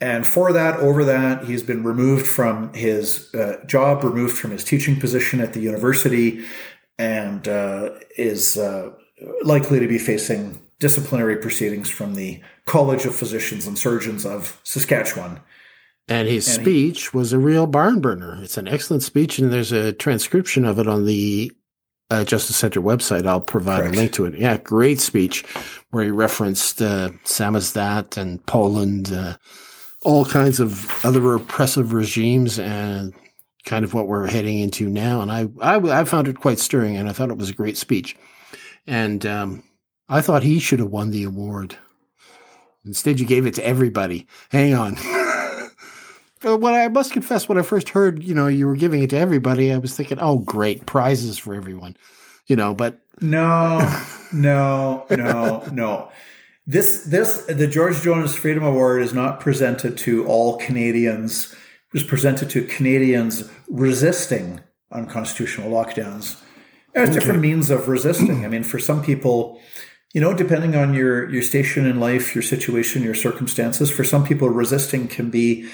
[0.00, 4.64] And for that, over that, he's been removed from his uh, job, removed from his
[4.64, 6.44] teaching position at the university,
[6.98, 8.90] and uh, is uh,
[9.44, 15.40] likely to be facing disciplinary proceedings from the College of Physicians and Surgeons of Saskatchewan.
[16.08, 18.38] And his and speech he, was a real barn burner.
[18.42, 21.50] It's an excellent speech, and there's a transcription of it on the
[22.14, 23.26] uh, Justice Center website.
[23.26, 23.94] I'll provide correct.
[23.94, 24.38] a link to it.
[24.38, 25.44] Yeah, great speech
[25.90, 29.36] where he referenced uh, Samizdat and Poland, uh,
[30.02, 33.14] all kinds of other oppressive regimes, and
[33.64, 35.20] kind of what we're heading into now.
[35.20, 37.76] And I, I, I found it quite stirring, and I thought it was a great
[37.76, 38.16] speech.
[38.86, 39.62] And um,
[40.08, 41.76] I thought he should have won the award.
[42.84, 44.26] Instead, you gave it to everybody.
[44.50, 44.96] Hang on.
[46.44, 49.10] Uh, when I must confess, when I first heard, you know, you were giving it
[49.10, 51.96] to everybody, I was thinking, oh, great prizes for everyone,
[52.46, 52.74] you know.
[52.74, 53.78] But no,
[54.32, 56.10] no, no, no.
[56.66, 61.52] This, this, the George Jonas Freedom Award is not presented to all Canadians.
[61.52, 66.40] It was presented to Canadians resisting unconstitutional lockdowns.
[66.94, 67.18] There's okay.
[67.18, 68.44] different means of resisting.
[68.44, 69.60] I mean, for some people,
[70.14, 74.24] you know, depending on your your station in life, your situation, your circumstances, for some
[74.24, 75.68] people, resisting can be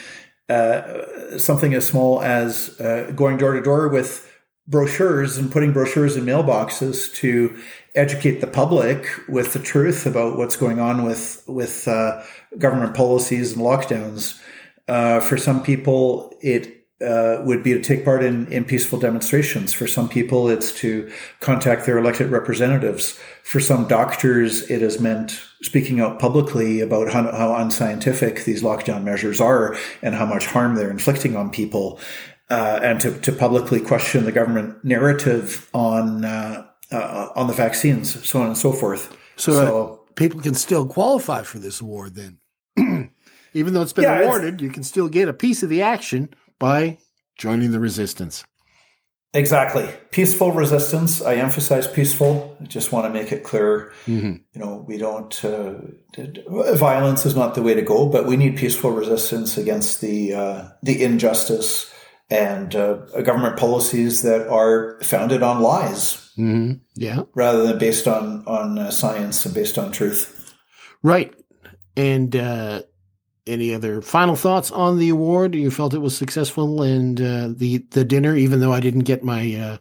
[0.51, 4.27] uh, something as small as uh, going door to door with
[4.67, 7.57] brochures and putting brochures in mailboxes to
[7.95, 12.23] educate the public with the truth about what's going on with with uh,
[12.59, 14.41] government policies and lockdowns.
[14.89, 19.73] Uh, for some people, it uh, would be to take part in, in peaceful demonstrations.
[19.73, 23.19] For some people, it's to contact their elected representatives.
[23.43, 29.03] For some doctors, it has meant speaking out publicly about how, how unscientific these lockdown
[29.03, 31.99] measures are and how much harm they're inflicting on people,
[32.51, 38.29] uh, and to, to publicly question the government narrative on uh, uh on the vaccines,
[38.29, 39.17] so on and so forth.
[39.37, 42.39] So, so people can still qualify for this award then.
[43.53, 45.83] Even though it's been yeah, awarded, it's, you can still get a piece of the
[45.83, 46.29] action
[46.61, 46.99] by
[47.37, 48.45] joining the resistance.
[49.35, 49.89] Exactly.
[50.13, 51.23] Peaceful resistance.
[51.23, 52.57] I emphasize peaceful.
[52.61, 53.93] I just want to make it clear.
[54.07, 54.35] Mm-hmm.
[54.53, 55.73] You know, we don't, uh,
[56.75, 60.69] violence is not the way to go, but we need peaceful resistance against the, uh,
[60.83, 61.93] the injustice
[62.31, 66.31] and uh, government policies that are founded on lies.
[66.39, 66.75] Mm-hmm.
[66.95, 67.23] Yeah.
[67.35, 70.55] Rather than based on on uh, science and based on truth.
[71.03, 71.35] Right.
[71.97, 72.83] And uh,
[73.51, 75.55] any other final thoughts on the award?
[75.55, 79.23] You felt it was successful, and uh, the the dinner, even though I didn't get
[79.23, 79.77] my uh,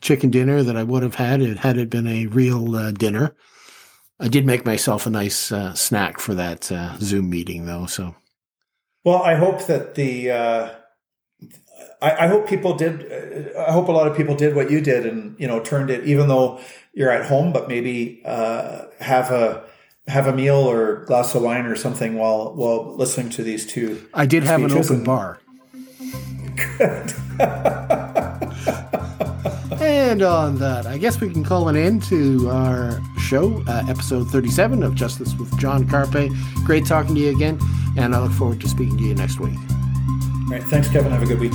[0.00, 3.34] chicken dinner that I would have had it had it been a real uh, dinner.
[4.18, 7.86] I did make myself a nice uh, snack for that uh, Zoom meeting, though.
[7.86, 8.14] So,
[9.04, 10.70] well, I hope that the uh,
[12.02, 13.54] I, I, hope people did.
[13.56, 16.04] I hope a lot of people did what you did, and you know, turned it.
[16.04, 16.60] Even though
[16.92, 19.69] you're at home, but maybe have a
[20.10, 24.06] have a meal or glass of wine or something while while listening to these two.
[24.12, 25.40] I did have an open and, bar.
[26.78, 27.14] Good.
[29.80, 34.30] and on that, I guess we can call an end to our show, uh, episode
[34.30, 36.34] 37 of Justice with John Carpay.
[36.64, 37.58] Great talking to you again,
[37.96, 39.56] and I look forward to speaking to you next week.
[39.56, 40.62] All right.
[40.64, 41.12] Thanks, Kevin.
[41.12, 41.52] Have a good week.